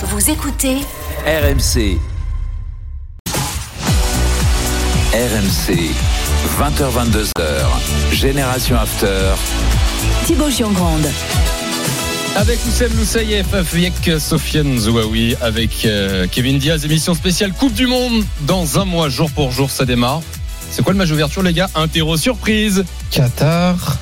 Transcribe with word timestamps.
Vous 0.00 0.30
écoutez 0.30 0.76
RMC. 1.26 1.98
RMC. 5.12 5.90
20h22h. 6.60 7.32
Génération 8.12 8.76
After. 8.76 9.34
Thibaut 10.24 10.50
Giangrande. 10.50 11.10
Avec 12.36 12.60
Oussem 12.68 12.94
Moussaïef, 12.94 13.52
avec 13.54 13.92
Sofiane 14.20 14.78
Zouaoui, 14.78 15.34
avec 15.40 15.84
euh, 15.84 16.28
Kevin 16.30 16.60
Diaz, 16.60 16.84
émission 16.84 17.14
spéciale 17.14 17.52
Coupe 17.52 17.74
du 17.74 17.88
Monde. 17.88 18.24
Dans 18.42 18.78
un 18.78 18.84
mois, 18.84 19.08
jour 19.08 19.32
pour 19.32 19.50
jour, 19.50 19.68
ça 19.68 19.84
démarre. 19.84 20.22
C'est 20.70 20.84
quoi 20.84 20.92
le 20.92 20.98
match 20.98 21.08
d'ouverture, 21.08 21.42
les 21.42 21.52
gars? 21.52 21.70
Interro 21.74 22.16
surprise. 22.16 22.84
Qatar. 23.10 23.96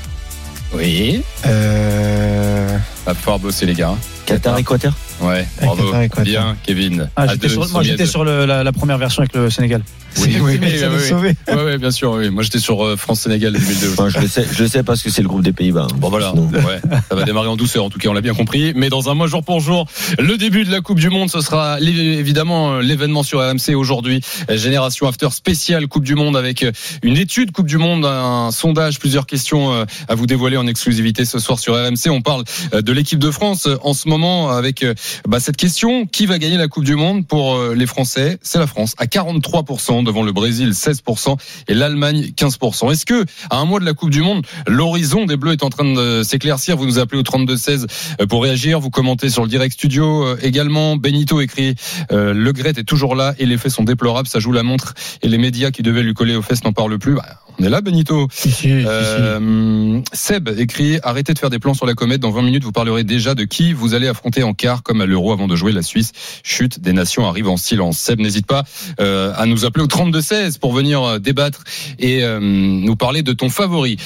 Oui. 0.75 1.23
Euh... 1.47 2.77
Va 3.07 3.15
falloir 3.15 3.39
bosser, 3.39 3.65
les 3.65 3.73
gars. 3.73 3.95
Qatar, 4.27 4.59
Équateur 4.59 4.93
Ouais, 5.21 5.47
bravo. 5.63 5.93
Bien, 6.23 6.57
Kevin. 6.63 7.09
Ah, 7.17 7.27
j'étais 7.27 7.49
sur- 7.49 7.69
moi 7.71 7.83
j'étais 7.83 8.07
sur 8.07 8.25
le- 8.25 8.45
la, 8.47 8.63
la 8.65 8.73
première 8.73 8.99
version 8.99 9.21
avec 9.23 9.35
le 9.35 9.51
Sénégal. 9.51 9.83
Oui, 10.19 10.35
oui, 10.41 10.59
oui, 10.63 10.71
oui. 11.13 11.79
bien 11.79 11.91
sûr. 11.91 12.13
Oui. 12.13 12.31
Moi, 12.31 12.43
j'étais 12.43 12.59
sur 12.59 12.83
euh, 12.83 12.97
France-Sénégal 12.97 13.53
2002. 13.53 13.87
aussi. 13.89 13.97
Moi, 14.01 14.09
je 14.09 14.19
le 14.19 14.29
sais, 14.29 14.47
je 14.51 14.63
le 14.63 14.69
sais 14.69 14.83
parce 14.83 15.03
que 15.03 15.11
c'est 15.11 15.21
le 15.21 15.29
groupe 15.29 15.43
des 15.43 15.53
Pays-Bas. 15.53 15.89
Bon 15.97 16.09
voilà, 16.09 16.33
ouais, 16.33 16.81
ça 17.11 17.15
va 17.15 17.25
démarrer 17.25 17.49
en 17.49 17.57
douceur 17.57 17.85
en 17.85 17.91
tout 17.91 17.99
cas, 17.99 18.09
on 18.09 18.15
l'a 18.15 18.23
bien 18.23 18.33
compris. 18.33 18.73
Mais 18.75 18.89
dans 18.89 19.11
un 19.11 19.15
mois 19.15 19.27
jour 19.27 19.45
pour 19.45 19.61
jour, 19.61 19.87
le 20.19 20.39
début 20.39 20.65
de 20.65 20.71
la 20.73 20.81
Coupe 20.81 21.01
du 21.01 21.11
Monde, 21.11 21.31
ce 21.31 21.43
sera 21.43 21.79
évidemment 21.81 22.75
euh, 22.77 22.81
l'événement 22.81 23.23
sur 23.23 23.41
RMC 23.41 23.75
aujourd'hui. 23.75 24.23
Génération 24.49 25.07
After 25.07 25.29
spéciale 25.33 25.87
Coupe 25.87 26.05
du 26.05 26.15
Monde 26.15 26.35
avec 26.37 26.63
euh, 26.63 26.73
une 27.03 27.19
étude 27.19 27.53
Coupe 27.53 27.67
du 27.67 27.77
Monde, 27.77 28.07
un 28.07 28.51
sondage, 28.53 28.99
plusieurs 28.99 29.27
questions 29.27 29.87
à 30.09 30.15
vous 30.15 30.27
dévoiler 30.27 30.57
en 30.57 30.67
exclusivité 30.67 31.25
ce 31.27 31.39
soir 31.39 31.59
sur 31.59 31.75
RMC. 31.75 32.09
On 32.11 32.23
parle 32.23 32.45
de 32.73 32.93
l'équipe 32.93 33.19
de 33.19 33.31
France 33.31 33.69
en 33.83 33.93
ce 33.93 34.09
moment 34.09 34.51
avec 34.51 34.83
euh, 34.83 34.95
bah, 35.27 35.41
cette 35.41 35.57
question 35.57 36.07
qui 36.07 36.27
va 36.27 36.39
gagner 36.39 36.57
la 36.57 36.69
Coupe 36.69 36.85
du 36.85 36.95
Monde 36.95 37.27
pour 37.27 37.57
euh, 37.57 37.75
les 37.75 37.87
Français? 37.87 38.39
C'est 38.43 38.59
la 38.59 38.67
France 38.67 38.95
à 38.99 39.07
43% 39.07 40.05
devant 40.05 40.23
le 40.23 40.33
Brésil 40.33 40.71
16% 40.71 41.37
et 41.69 41.75
l'Allemagne 41.75 42.33
15%. 42.37 42.93
Est-ce 42.93 43.07
que 43.07 43.25
à 43.51 43.57
un 43.57 43.65
mois 43.65 43.81
de 43.81 43.85
la 43.85 43.95
Coupe 43.95 44.11
du 44.11 44.23
Monde, 44.23 44.47
l'horizon 44.67 45.27
des 45.27 45.37
Bleus 45.37 45.53
est 45.53 45.65
en 45.65 45.71
train 45.71 45.85
de 45.85 46.23
s'éclaircir? 46.23 46.77
Vous 46.77 46.87
nous 46.87 46.99
appelez 46.99 47.19
au 47.19 47.23
32 47.23 47.57
16 47.57 47.87
pour 48.29 48.43
réagir. 48.43 48.81
Vous 48.81 48.91
commentez 48.91 49.31
sur 49.31 49.43
le 49.43 49.49
direct 49.49 49.75
studio 49.75 50.25
euh, 50.25 50.37
également. 50.43 50.97
Benito 50.97 51.41
écrit 51.41 51.75
euh, 52.13 52.33
Le 52.33 52.53
Gret 52.53 52.75
est 52.77 52.85
toujours 52.85 53.15
là 53.15 53.35
et 53.39 53.47
les 53.47 53.59
faits 53.59 53.73
sont 53.73 53.85
déplorables. 53.85 54.29
Ça 54.29 54.39
joue 54.39 54.53
la 54.53 54.63
montre 54.63 54.95
et 55.23 55.29
les 55.29 55.39
médias 55.39 55.71
qui 55.71 55.83
devaient 55.83 56.03
lui 56.03 56.15
coller 56.15 56.37
aux 56.37 56.43
fesses 56.43 56.65
n'en 56.65 56.73
parlent 56.73 56.99
plus. 56.99 57.15
Bah, 57.15 57.25
on 57.59 57.65
est 57.65 57.71
là, 57.71 57.81
Benito. 57.81 58.29
Si, 58.31 58.51
si, 58.51 58.65
si, 58.67 58.69
si. 58.69 58.85
Euh, 58.87 60.01
Seb 60.13 60.49
écrit 60.59 60.99
Arrêtez 61.03 61.33
de 61.33 61.39
faire 61.39 61.51
des 61.51 61.59
plans 61.59 61.75
sur 61.75 61.87
la 61.87 61.95
comète. 61.95 62.21
Dans 62.21 62.31
20 62.31 62.43
minutes, 62.43 62.65
vous 62.65 62.73
parlerez 62.73 63.05
déjà 63.05 63.35
de 63.35 63.45
qui 63.45 63.73
vous 63.73 63.95
allez 63.95 64.09
affronter 64.09 64.43
en 64.43 64.53
quart, 64.53 64.83
comme 64.83 64.96
à 65.01 65.07
l'Euro 65.07 65.33
avant 65.33 65.47
de 65.47 65.57
jouer 65.57 65.73
la 65.73 65.83
Suisse. 65.83 66.13
Chute 66.45 66.81
des 66.81 66.93
nations 66.93 67.27
arrive 67.27 67.49
en 67.49 67.57
silence. 67.57 67.99
Seb, 67.99 68.21
n'hésite 68.21 68.47
pas 68.47 68.65
euh, 69.01 69.33
à 69.37 69.47
nous 69.47 69.65
appeler 69.65 69.85
au 69.85 69.89
32-16 69.89 70.59
pour 70.59 70.73
venir 70.73 71.03
euh, 71.03 71.19
débattre 71.19 71.65
et 71.99 72.23
euh, 72.25 72.39
nous 72.41 72.97
parler 72.97 73.23
de 73.23 73.33
ton 73.33 73.49
favori. 73.49 73.97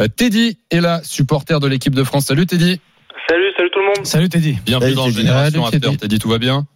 Euh, 0.00 0.08
Teddy 0.08 0.58
est 0.70 0.80
là, 0.80 1.00
supporter 1.02 1.60
de 1.60 1.66
l'équipe 1.66 1.94
de 1.94 2.04
France. 2.04 2.26
Salut 2.26 2.46
Teddy. 2.46 2.80
Salut, 3.28 3.52
salut 3.56 3.70
tout 3.72 3.80
le 3.80 3.86
monde. 3.86 4.06
Salut 4.06 4.28
Teddy. 4.28 4.56
Bienvenue 4.64 4.94
Salut, 4.94 4.96
dans 4.96 5.04
Teddy. 5.06 5.16
Génération 5.18 5.64
Salut, 5.64 5.76
After. 5.76 5.80
Teddy. 5.80 5.96
Teddy, 5.98 6.18
tout 6.18 6.28
va 6.28 6.38
bien? 6.38 6.66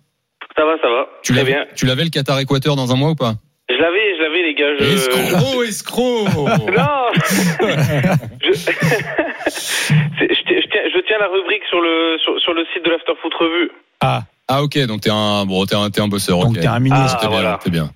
Ça 0.56 0.64
va, 0.64 0.72
ça 0.82 0.88
va. 0.88 1.06
Tu 1.22 1.32
Très 1.32 1.42
l'avais, 1.42 1.52
bien. 1.52 1.64
tu 1.76 1.86
l'avais 1.86 2.04
le 2.04 2.10
Qatar 2.10 2.38
Équateur 2.40 2.76
dans 2.76 2.92
un 2.92 2.96
mois 2.96 3.10
ou 3.10 3.14
pas? 3.14 3.34
Je 3.68 3.76
l'avais, 3.76 4.16
je 4.16 4.22
l'avais, 4.22 4.42
les 4.42 4.54
gars. 4.54 4.76
Je... 4.78 4.84
Escroc, 4.94 5.62
escroc 5.62 6.28
Non 6.76 7.10
je... 8.42 8.52
Je, 9.46 10.26
tiens, 10.26 10.60
je 10.60 10.68
tiens- 10.68 10.88
je 10.94 11.00
tiens 11.06 11.18
la 11.18 11.28
rubrique 11.28 11.62
sur 11.68 11.80
le, 11.80 12.16
sur, 12.22 12.38
sur 12.40 12.52
le 12.54 12.64
site 12.72 12.84
de 12.84 12.90
l'After 12.90 13.12
Foot 13.20 13.34
Revue. 13.34 13.70
Ah, 14.00 14.22
Ah 14.48 14.62
ok, 14.62 14.78
donc 14.86 15.00
t'es 15.02 15.10
un, 15.10 15.44
bon, 15.46 15.64
t'es 15.64 15.76
un, 15.76 15.90
t'es 15.90 16.00
un 16.00 16.08
bosseur. 16.08 16.40
donc 16.40 16.58
t'es 16.58 16.66
un 16.66 16.80
ministre. 16.80 17.16
Ah, 17.18 17.20
T'es 17.20 17.28
bien, 17.28 17.36
voilà. 17.40 17.58
t'es 17.62 17.70
bien. 17.70 17.90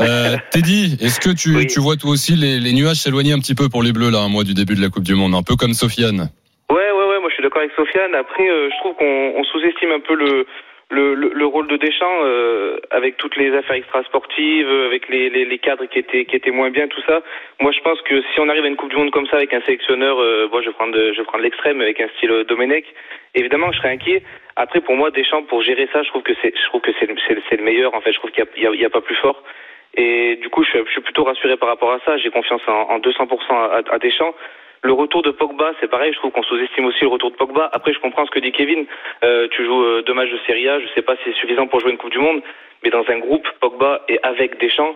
Euh, 0.00 0.36
Teddy, 0.50 0.96
est-ce 1.00 1.20
que 1.20 1.30
tu, 1.30 1.54
Oui. 1.56 1.66
tu 1.66 1.80
vois 1.80 1.96
toi 1.96 2.10
aussi 2.10 2.32
les, 2.36 2.58
les 2.58 2.72
nuages 2.72 2.96
s'éloigner 2.96 3.32
un 3.32 3.38
petit 3.38 3.54
peu 3.54 3.68
pour 3.68 3.82
les 3.82 3.92
Bleus 3.92 4.10
là, 4.10 4.18
un 4.18 4.28
mois 4.28 4.44
du 4.44 4.54
début 4.54 4.74
de 4.74 4.80
la 4.82 4.88
Coupe 4.88 5.04
du 5.04 5.14
Monde, 5.14 5.34
un 5.34 5.42
peu 5.42 5.54
comme 5.56 5.72
Sofiane? 5.74 6.30
Ouais, 6.70 6.76
ouais, 6.76 7.06
ouais, 7.10 7.20
moi 7.20 7.28
je 7.28 7.34
suis 7.34 7.42
d'accord 7.42 7.62
avec 7.62 7.72
Sofiane. 7.76 8.14
Après, 8.14 8.48
euh, 8.48 8.68
je 8.72 8.76
trouve 8.80 8.94
qu'on 8.96 9.32
on 9.38 9.44
sous-estime 9.44 9.90
un 9.92 10.00
peu 10.00 10.14
le, 10.14 10.46
le, 10.90 11.14
le, 11.14 11.30
le 11.34 11.46
rôle 11.46 11.68
de 11.68 11.76
Deschamps 11.76 12.20
euh, 12.24 12.78
avec 12.90 13.16
toutes 13.16 13.36
les 13.36 13.54
affaires 13.54 13.76
extrasportives, 13.76 14.68
euh, 14.68 14.86
avec 14.86 15.08
les, 15.08 15.30
les, 15.30 15.44
les 15.44 15.58
cadres 15.58 15.86
qui 15.86 15.98
étaient, 15.98 16.24
qui 16.24 16.36
étaient 16.36 16.50
moins 16.50 16.70
bien, 16.70 16.88
tout 16.88 17.00
ça. 17.06 17.22
Moi 17.60 17.72
je 17.72 17.80
pense 17.80 18.00
que 18.02 18.20
si 18.34 18.40
on 18.40 18.48
arrive 18.48 18.64
à 18.64 18.68
une 18.68 18.76
Coupe 18.76 18.90
du 18.90 18.96
Monde 18.96 19.10
comme 19.12 19.26
ça 19.26 19.36
avec 19.36 19.54
un 19.54 19.60
sélectionneur, 19.62 20.18
euh, 20.20 20.48
bon, 20.50 20.60
je 20.60 20.66
vais 20.66 20.72
prendre, 20.74 20.92
de- 20.92 21.12
je 21.12 21.18
vais 21.18 21.24
prendre 21.24 21.44
l'extrême 21.44 21.80
avec 21.80 22.00
un 22.00 22.08
style 22.16 22.30
euh, 22.32 22.44
Domenech, 22.44 22.84
évidemment 23.34 23.70
je 23.72 23.78
serais 23.78 23.90
inquiet. 23.90 24.22
Après, 24.56 24.80
pour 24.80 24.94
moi, 24.96 25.10
Deschamps, 25.10 25.44
pour 25.44 25.62
gérer 25.62 25.88
ça, 25.92 26.02
je 26.02 26.08
trouve 26.10 26.22
que 26.22 26.34
c'est, 26.42 26.52
je 26.54 26.64
trouve 26.66 26.80
que 26.82 26.90
c'est, 26.98 27.06
le- 27.06 27.62
meilleur. 27.64 27.94
En 27.94 28.00
fait, 28.02 28.12
je 28.12 28.18
trouve 28.18 28.30
qu'il 28.30 28.44
y 28.58 28.66
a, 28.66 28.70
a, 28.70 28.86
a 28.86 28.90
pas 28.90 29.00
plus 29.00 29.14
fort. 29.16 29.42
Et 29.94 30.36
du 30.36 30.48
coup, 30.50 30.62
je 30.64 30.70
suis, 30.70 30.78
je 30.86 30.90
suis 30.92 31.00
plutôt 31.00 31.24
rassuré 31.24 31.56
par 31.56 31.68
rapport 31.68 31.92
à 31.92 32.00
ça. 32.04 32.16
J'ai 32.18 32.30
confiance 32.30 32.60
en, 32.68 32.72
en 32.90 32.98
200% 32.98 33.26
à, 33.50 33.82
à 33.94 33.98
Deschamps. 33.98 34.34
Le 34.82 34.92
retour 34.94 35.22
de 35.22 35.30
Pogba, 35.30 35.72
c'est 35.80 35.90
pareil. 35.90 36.12
Je 36.12 36.18
trouve 36.18 36.30
qu'on 36.32 36.42
sous-estime 36.42 36.86
aussi 36.86 37.02
le 37.02 37.08
retour 37.08 37.30
de 37.30 37.36
Pogba. 37.36 37.68
Après, 37.72 37.92
je 37.92 37.98
comprends 38.00 38.24
ce 38.24 38.30
que 38.30 38.38
dit 38.40 38.50
Kevin. 38.52 38.86
Euh, 39.22 39.46
tu 39.54 39.64
joues 39.64 39.82
euh, 39.84 40.02
deux 40.06 40.14
matchs 40.14 40.30
de 40.32 40.38
Serie 40.46 40.68
A. 40.68 40.80
Je 40.80 40.86
sais 40.94 41.02
pas 41.02 41.16
si 41.16 41.22
c'est 41.26 41.34
suffisant 41.40 41.66
pour 41.66 41.80
jouer 41.80 41.90
une 41.92 41.98
Coupe 41.98 42.10
du 42.12 42.18
Monde, 42.18 42.40
mais 42.82 42.90
dans 42.90 43.04
un 43.08 43.18
groupe, 43.18 43.46
Pogba 43.60 44.00
et 44.08 44.18
avec 44.22 44.58
Deschamps, 44.58 44.94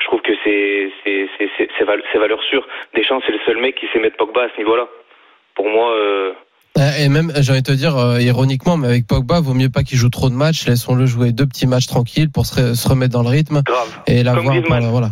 je 0.00 0.04
trouve 0.06 0.20
que 0.22 0.32
c'est 0.42 0.90
c'est 1.04 1.28
c'est 1.38 1.48
c'est 1.56 1.68
c'est 1.78 1.84
val- 1.84 2.02
c'est 2.12 2.18
valeur 2.18 2.42
sûre. 2.50 2.66
Deschamps, 2.96 3.20
c'est 3.24 3.32
le 3.32 3.38
seul 3.46 3.58
mec 3.60 3.76
qui 3.76 3.86
sait 3.92 4.00
mettre 4.00 4.16
Pogba 4.16 4.42
à 4.42 4.48
ce 4.52 4.58
niveau-là. 4.58 4.88
Pour 5.54 5.68
moi, 5.68 5.92
euh, 5.94 6.32
Et 6.98 7.08
même, 7.08 7.30
j'ai 7.40 7.52
envie 7.52 7.62
de 7.62 7.66
te 7.70 7.76
dire, 7.76 7.96
euh, 7.96 8.20
ironiquement, 8.20 8.76
mais 8.78 8.88
avec 8.88 9.06
Pogba, 9.06 9.40
vaut 9.40 9.54
mieux 9.54 9.68
pas 9.70 9.82
qu'il 9.84 9.98
joue 9.98 10.08
trop 10.10 10.28
de 10.28 10.34
matchs. 10.34 10.66
Laissons-le 10.66 11.06
jouer 11.06 11.30
deux 11.32 11.46
petits 11.46 11.66
matchs 11.68 11.86
tranquilles 11.86 12.30
pour 12.32 12.46
se, 12.46 12.54
re- 12.58 12.74
se 12.74 12.88
remettre 12.88 13.12
dans 13.12 13.22
le 13.22 13.28
rythme 13.28 13.62
grave. 13.62 14.00
et 14.08 14.22
la 14.24 14.32
Comme 14.34 14.44
voir. 14.44 14.54
Griezmann. 14.56 14.80
Voilà, 14.80 14.90
voilà. 14.90 15.08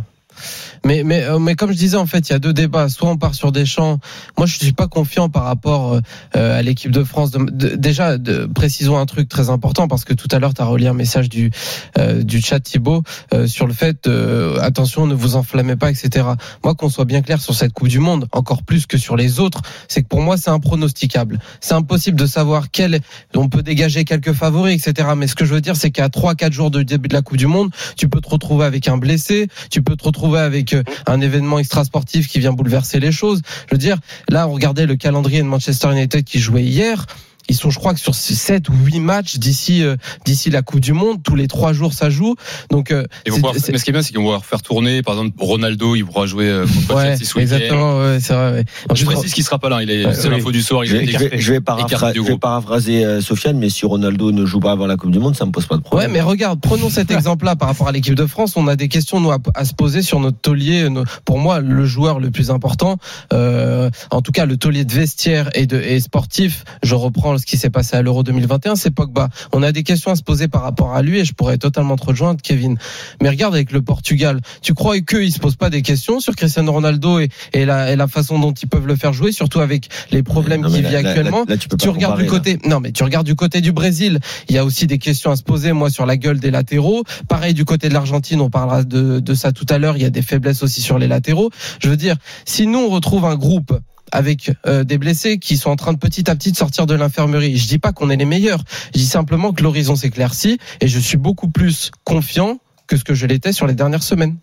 Mais, 0.85 1.03
mais, 1.05 1.25
euh, 1.25 1.39
mais 1.39 1.55
comme 1.55 1.71
je 1.73 1.77
disais, 1.77 1.97
en 1.97 2.07
fait, 2.07 2.29
il 2.29 2.33
y 2.33 2.37
a 2.37 2.39
deux 2.39 2.53
débats. 2.53 2.89
Soit 2.89 3.09
on 3.11 3.17
part 3.17 3.35
sur 3.35 3.53
des 3.53 3.67
champs. 3.67 3.99
Moi, 4.37 4.47
je 4.47 4.57
suis 4.59 4.73
pas 4.73 4.87
confiant 4.89 5.29
par 5.29 5.45
rapport 5.45 6.01
euh, 6.37 6.59
à 6.59 6.63
l'équipe 6.63 6.91
de 6.91 7.05
France. 7.05 7.31
De- 7.31 7.51
de- 7.51 7.77
déjà, 7.77 8.19
de, 8.19 8.47
précisons 8.47 8.99
un 8.99 9.07
truc 9.07 9.29
très 9.29 9.51
important 9.51 9.89
parce 9.89 10.05
que 10.05 10.15
tout 10.15 10.29
à 10.31 10.39
l'heure, 10.39 10.55
tu 10.55 10.63
as 10.63 10.67
relié 10.67 10.87
un 10.89 10.95
message 10.95 11.29
du, 11.29 11.51
euh, 11.99 12.23
du 12.23 12.41
chat 12.41 12.61
Thibaut 12.61 13.03
euh, 13.35 13.47
sur 13.47 13.67
le 13.67 13.73
fait, 13.73 14.07
euh, 14.07 14.59
attention, 14.61 15.07
ne 15.07 15.15
vous 15.15 15.37
enflammez 15.37 15.77
pas, 15.77 15.91
etc. 15.91 16.27
Moi, 16.65 16.75
qu'on 16.75 16.89
soit 16.89 17.05
bien 17.05 17.23
clair 17.23 17.41
sur 17.41 17.55
cette 17.55 17.73
Coupe 17.73 17.89
du 17.89 17.99
Monde, 17.99 18.27
encore 18.33 18.63
plus 18.63 18.87
que 18.87 18.99
sur 18.99 19.17
les 19.17 19.41
autres, 19.41 19.63
c'est 19.89 20.03
que 20.03 20.09
pour 20.09 20.21
moi, 20.21 20.37
c'est 20.37 20.51
impronosticable. 20.51 21.39
C'est 21.61 21.75
impossible 21.75 22.19
de 22.19 22.27
savoir 22.27 22.71
quel. 22.71 23.01
On 23.35 23.49
peut 23.49 23.63
dégager 23.63 24.05
quelques 24.05 24.33
favoris, 24.33 24.87
etc. 24.87 25.09
Mais 25.17 25.27
ce 25.27 25.35
que 25.35 25.45
je 25.45 25.55
veux 25.55 25.61
dire, 25.61 25.77
c'est 25.77 25.91
qu'à 25.91 26.09
3-4 26.09 26.53
jours 26.53 26.71
du 26.71 26.85
début 26.85 27.09
de 27.09 27.15
la 27.15 27.23
Coupe 27.23 27.37
du 27.39 27.47
Monde, 27.47 27.71
tu 27.97 28.09
peux 28.09 28.21
te 28.21 28.29
retrouver 28.29 28.65
avec 28.67 28.89
un 28.89 28.99
blessé, 28.99 29.49
tu 29.71 29.83
peux 29.83 29.97
te 29.97 30.05
retrouver 30.05 30.28
avec 30.37 30.73
euh, 30.73 30.83
un 31.07 31.21
événement 31.21 31.59
extrasportif 31.59 32.29
qui 32.29 32.39
vient 32.39 32.53
bouleverser 32.53 33.01
les 33.01 33.13
choses. 33.13 33.43
Je 33.69 33.75
veux 33.75 33.79
dire, 33.79 33.97
là, 34.29 34.49
on 34.49 34.53
regardait 34.53 34.87
le 34.87 34.97
calendrier 34.97 35.43
de 35.43 35.47
Manchester 35.47 35.91
United 35.93 36.25
qui 36.25 36.39
jouait 36.39 36.65
hier. 36.65 37.07
Ils 37.49 37.57
sont, 37.57 37.71
je 37.71 37.79
crois, 37.79 37.95
que 37.95 38.01
sur 38.01 38.15
7 38.15 38.69
ou 38.69 38.75
8 38.85 39.01
matchs 39.01 39.37
d'ici 39.39 39.83
euh, 39.83 39.97
d'ici 40.25 40.51
la 40.51 40.63
Coupe 40.63 40.81
du 40.81 40.93
Monde. 40.93 41.23
Tous 41.23 41.35
les 41.35 41.49
3 41.49 41.73
jours, 41.73 41.93
ça 41.95 42.11
joue. 42.11 42.35
Donc, 42.71 42.91
euh, 42.91 43.05
pouvoir- 43.27 43.55
Mais 43.55 43.79
ce 43.79 43.85
qui 43.85 43.91
est 43.91 43.93
bien, 43.93 44.03
c'est 44.03 44.09
qu'ils 44.09 44.19
vont 44.19 44.25
pouvoir 44.25 44.45
faire 44.45 44.63
tourner, 44.63 45.03
par 45.03 45.15
exemple, 45.15 45.35
Ronaldo, 45.39 45.97
il 45.97 46.05
pourra 46.05 46.27
jouer 46.27 46.47
euh, 46.49 46.67
contre 46.67 46.95
ouais, 46.97 47.05
Chelsea 47.05 47.19
ce 47.25 47.39
week-end. 47.39 47.41
exactement, 47.41 47.99
ouais, 48.01 48.19
c'est 48.21 48.35
vrai. 48.35 48.53
ouais. 48.53 48.65
En 48.91 48.95
Je 48.95 49.05
précise 49.05 49.33
qu'il 49.33 49.45
sera 49.45 49.59
pas 49.59 49.69
là, 49.69 49.83
il 49.83 49.91
est, 49.91 50.05
Ouais, 50.07 50.15
c'est 50.15 50.29
oui. 50.29 50.35
l'info 50.37 50.53
du 50.53 50.63
soir, 50.63 50.85
il 50.85 50.89
Je 50.91 50.97
est 50.97 50.99
vais, 51.01 51.05
je 51.07 51.11
écarté. 51.11 51.29
vais- 51.29 51.39
je 51.39 51.53
vais 51.53 51.61
paraphr- 51.61 51.87
écarté 51.87 52.13
du 52.13 52.19
je 52.19 52.23
vais 52.23 52.29
groupe. 52.31 52.41
paraphraser 52.41 53.05
euh, 53.05 53.21
Sofiane, 53.21 53.59
mais 53.59 53.71
si 53.71 53.87
Ronaldo 53.87 54.31
ne 54.33 54.45
joue 54.45 54.61
pas 54.61 54.73
avant 54.73 54.87
la 54.87 54.97
Coupe 54.97 55.11
du 55.11 55.19
Monde, 55.19 55.35
ça 55.37 55.47
me 55.47 55.51
pose 55.51 55.67
pas 55.67 55.77
de 55.77 55.81
Ouais, 55.81 55.85
problème. 55.89 56.13
mais 56.13 56.21
regarde, 56.21 56.61
prenons 56.61 56.91
cet 56.91 57.11
exemple-là 57.11 57.57
par 57.57 57.69
rapport 57.69 57.89
à 57.89 57.93
l'équipe 57.93 58.15
de 58.15 58.27
France. 58.27 58.53
On 58.57 58.69
a 58.69 58.77
des 58.77 58.89
questions 58.89 59.21
nous, 59.21 59.31
à, 59.31 59.39
à 59.55 59.65
se 59.65 59.73
poser 59.75 60.03
sur 60.03 60.21
notre 60.21 60.39
taulier. 60.39 60.89
nos- 60.91 61.05
Pour 61.25 61.39
moi, 61.39 61.61
le 61.61 61.85
joueur 61.87 62.21
le 62.21 62.31
plus 62.31 62.51
important, 62.51 62.99
euh, 63.33 63.91
en 64.11 64.21
tout 64.23 64.33
cas 64.33 64.45
le 64.47 64.57
taulier 64.57 64.85
de 64.85 64.93
vestiaire 64.93 65.49
et, 65.55 65.67
de, 65.67 65.81
et 65.81 66.01
sportif. 66.01 66.65
Je 66.83 66.95
reprends 66.95 67.38
ce 67.39 67.47
qui 67.47 67.57
s'est 67.57 67.71
passé 67.71 67.97
à 67.97 68.03
l'Euro 68.03 68.23
2021, 68.23 68.77
c'est 68.77 68.91
Pogba. 68.91 69.29
On 69.53 69.63
a 69.63 69.73
des 69.73 69.83
questions 69.83 70.11
à 70.11 70.17
se 70.17 70.23
poser 70.23 70.49
par 70.49 70.63
rapport 70.63 70.95
à 70.95 71.03
lui 71.03 71.19
et 71.21 71.25
je 71.25 71.33
pourrais 71.33 71.59
totalement 71.59 71.97
te 71.97 72.05
rejoindre, 72.07 72.41
Kevin. 72.43 72.77
Mais 73.23 73.29
regarde 73.29 73.55
avec 73.55 73.73
le 73.73 73.83
Portugal, 73.83 74.41
tu 74.63 74.75
crois 74.75 75.01
qu'il 75.01 75.33
se 75.33 75.39
pose 75.39 75.57
pas 75.57 75.71
des 75.71 75.83
questions 75.83 76.21
sur 76.21 76.35
Cristiano 76.37 76.73
Ronaldo 76.73 77.19
et, 77.21 77.29
et, 77.53 77.65
la, 77.65 77.93
et 77.93 77.97
la 77.97 78.07
façon 78.09 78.39
dont 78.39 78.53
ils 78.53 78.69
peuvent 78.69 78.87
le 78.87 78.97
faire 78.97 79.13
jouer, 79.13 79.33
surtout 79.33 79.61
avec 79.61 79.89
les 80.11 80.23
problèmes 80.23 80.65
qu'il 80.67 80.85
vit 80.87 80.93
là- 80.93 80.99
actuellement? 80.99 81.45
là, 81.49 81.55
là, 81.55 81.77
tu 81.79 81.89
regardes 81.89 82.21
du 82.21 82.27
côté, 82.27 82.59
non 82.67 82.81
mais 82.81 82.93
tu 82.93 83.03
regardes 83.05 83.27
du 83.27 83.35
côté 83.35 83.61
du 83.61 83.73
Brésil, 83.73 84.21
il 84.49 84.55
y 84.55 84.59
a 84.59 84.65
aussi 84.65 84.87
des 84.87 84.99
questions 84.99 85.31
à 85.31 85.37
se 85.37 85.43
poser, 85.43 85.73
moi, 85.73 85.91
sur 85.91 86.07
la 86.07 86.17
gueule 86.17 86.41
des 86.41 86.51
latéraux. 86.51 87.05
Pareil 87.29 87.55
du 87.55 87.65
côté 87.65 87.89
de 87.89 87.95
l'Argentine, 87.95 88.41
on 88.41 88.51
parlera 88.51 88.83
de, 88.85 89.21
de 89.21 89.35
ça 89.35 89.53
tout 89.53 89.67
à 89.69 89.79
l'heure. 89.79 89.97
Il 89.97 90.03
y 90.03 90.07
a 90.07 90.11
des 90.11 90.23
faiblesses 90.23 90.63
aussi 90.63 90.81
sur 90.81 90.99
les 90.99 91.09
latéraux. 91.09 91.51
Je 91.81 91.89
veux 91.89 91.97
dire, 91.97 92.17
si 92.45 92.67
nous 92.67 92.79
on 92.79 92.89
retrouve 92.89 93.25
un 93.25 93.37
groupe 93.37 93.79
avec 94.13 94.51
euh, 94.67 94.85
des 94.85 94.99
blessés 94.99 95.39
qui 95.39 95.57
sont 95.57 95.71
en 95.71 95.77
train 95.77 95.93
de 95.93 95.99
petit 95.99 96.31
à 96.31 96.35
petit 96.35 96.53
de 96.53 96.57
sortir 96.57 96.87
de 96.87 96.95
l'infirmerie. 96.95 97.57
Je 97.57 97.69
dis 97.69 97.79
pas 97.79 97.93
qu'on 97.93 98.11
est 98.11 98.17
les 98.17 98.25
meilleurs. 98.25 98.61
Je 98.95 98.99
dis 98.99 99.07
simplement 99.07 99.53
que 99.53 99.63
l'horizon 99.63 99.97
s'éclaircit 99.97 100.59
et 100.81 100.89
je 100.89 100.99
suis 100.99 101.19
beaucoup 101.19 101.51
plus 101.51 101.91
confiant 102.05 102.59
que 102.89 102.97
ce 102.97 103.05
que 103.05 103.15
je 103.15 103.27
l'étais 103.27 103.53
sur 103.53 103.67
les 103.67 103.75
dernières 103.75 104.03
semaines. 104.03 104.37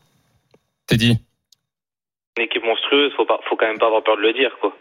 Teddy. 0.87 1.17
une 2.37 2.43
équipe 2.43 2.63
monstrueuse, 2.63 3.11
faut 3.17 3.25
pas, 3.25 3.39
faut 3.49 3.55
quand 3.55 3.67
même 3.67 3.79
pas 3.79 3.87
avoir 3.87 4.03
peur 4.03 4.17
de 4.17 4.21
le 4.21 4.33
dire, 4.33 4.51
quoi. 4.61 4.75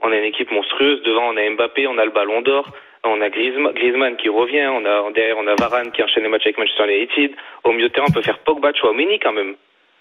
On 0.00 0.12
a 0.12 0.16
une 0.16 0.24
équipe 0.24 0.50
monstrueuse, 0.50 1.02
devant 1.04 1.32
on 1.32 1.36
a 1.36 1.50
Mbappé, 1.50 1.86
on 1.86 1.98
a 1.98 2.04
le 2.04 2.10
Ballon 2.10 2.42
d'Or, 2.42 2.70
On 3.04 3.20
a 3.20 3.30
Griezmann, 3.30 3.72
Griezmann 3.72 4.16
qui 4.16 4.28
revient. 4.28 4.66
On 4.66 4.84
a 4.84 5.10
derrière, 5.12 5.38
on 5.38 5.46
a 5.46 5.54
Varane 5.54 5.90
qui 5.92 6.02
enchaîne 6.02 6.24
les 6.24 6.28
matchs 6.28 6.46
avec 6.46 6.58
Manchester 6.58 6.84
United. 6.84 7.36
Au 7.64 7.72
milieu 7.72 7.88
de 7.88 7.92
terrain, 7.92 8.06
on 8.08 8.12
peut 8.12 8.22
faire 8.22 8.38
Pogba, 8.40 8.72
Chouameni 8.74 9.18
quand 9.18 9.32
même. 9.32 9.54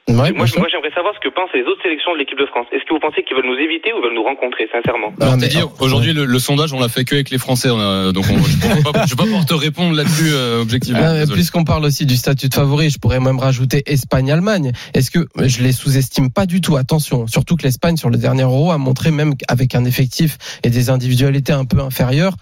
Ouais, 0.07 0.31
moi, 0.33 0.45
j'aimerais 0.45 0.91
savoir 0.93 1.15
ce 1.15 1.19
que 1.19 1.33
pensent 1.33 1.49
les 1.55 1.63
autres 1.63 1.81
sélections 1.81 2.13
de 2.13 2.19
l'équipe 2.19 2.37
de 2.37 2.45
France. 2.45 2.67
Est-ce 2.71 2.85
que 2.85 2.93
vous 2.93 2.99
pensez 2.99 3.23
qu'ils 3.23 3.35
veulent 3.35 3.49
nous 3.49 3.57
éviter 3.57 3.91
ou 3.91 4.03
veulent 4.03 4.13
nous 4.13 4.21
rencontrer, 4.23 4.67
sincèrement 4.71 5.09
Non, 5.19 5.25
Alors, 5.25 5.37
mais- 5.37 5.47
Teddy, 5.49 5.63
aujourd'hui, 5.79 6.13
le, 6.13 6.25
le 6.25 6.39
sondage, 6.39 6.73
on 6.73 6.79
l'a 6.79 6.89
fait 6.89 7.05
que 7.05 7.15
avec 7.15 7.31
les 7.31 7.39
Français. 7.39 7.71
On 7.71 7.79
a- 7.79 8.11
donc, 8.11 8.25
on, 8.29 8.37
je 8.37 8.67
ne 8.67 8.75
vais 8.75 8.83
pas, 8.83 9.23
pouvoir 9.23 9.45
te 9.47 9.55
répondre 9.55 9.95
là-dessus 9.95 10.29
euh, 10.31 10.61
objectivement. 10.61 10.99
Ah, 11.01 11.25
puisqu'on 11.33 11.63
parle 11.63 11.85
aussi 11.85 12.05
du 12.05 12.15
statut 12.17 12.49
de 12.49 12.53
favori, 12.53 12.91
je 12.91 12.99
pourrais 12.99 13.19
même 13.19 13.39
rajouter 13.39 13.81
Espagne-Allemagne. 13.87 14.73
Est-ce 14.93 15.09
que 15.09 15.25
je 15.43 15.63
les 15.63 15.71
sous-estime 15.71 16.31
pas 16.31 16.45
du 16.45 16.61
tout 16.61 16.75
Attention, 16.77 17.25
surtout 17.25 17.55
que 17.55 17.63
l'Espagne 17.63 17.97
sur 17.97 18.11
le 18.11 18.17
dernier 18.17 18.43
Euro 18.43 18.71
a 18.71 18.77
montré 18.77 19.09
même 19.09 19.33
avec 19.47 19.73
un 19.73 19.85
effectif 19.85 20.37
et 20.63 20.69
des 20.69 20.91
individualités 20.91 21.51
un 21.53 21.65
peu 21.65 21.79
inférieures 21.79 22.35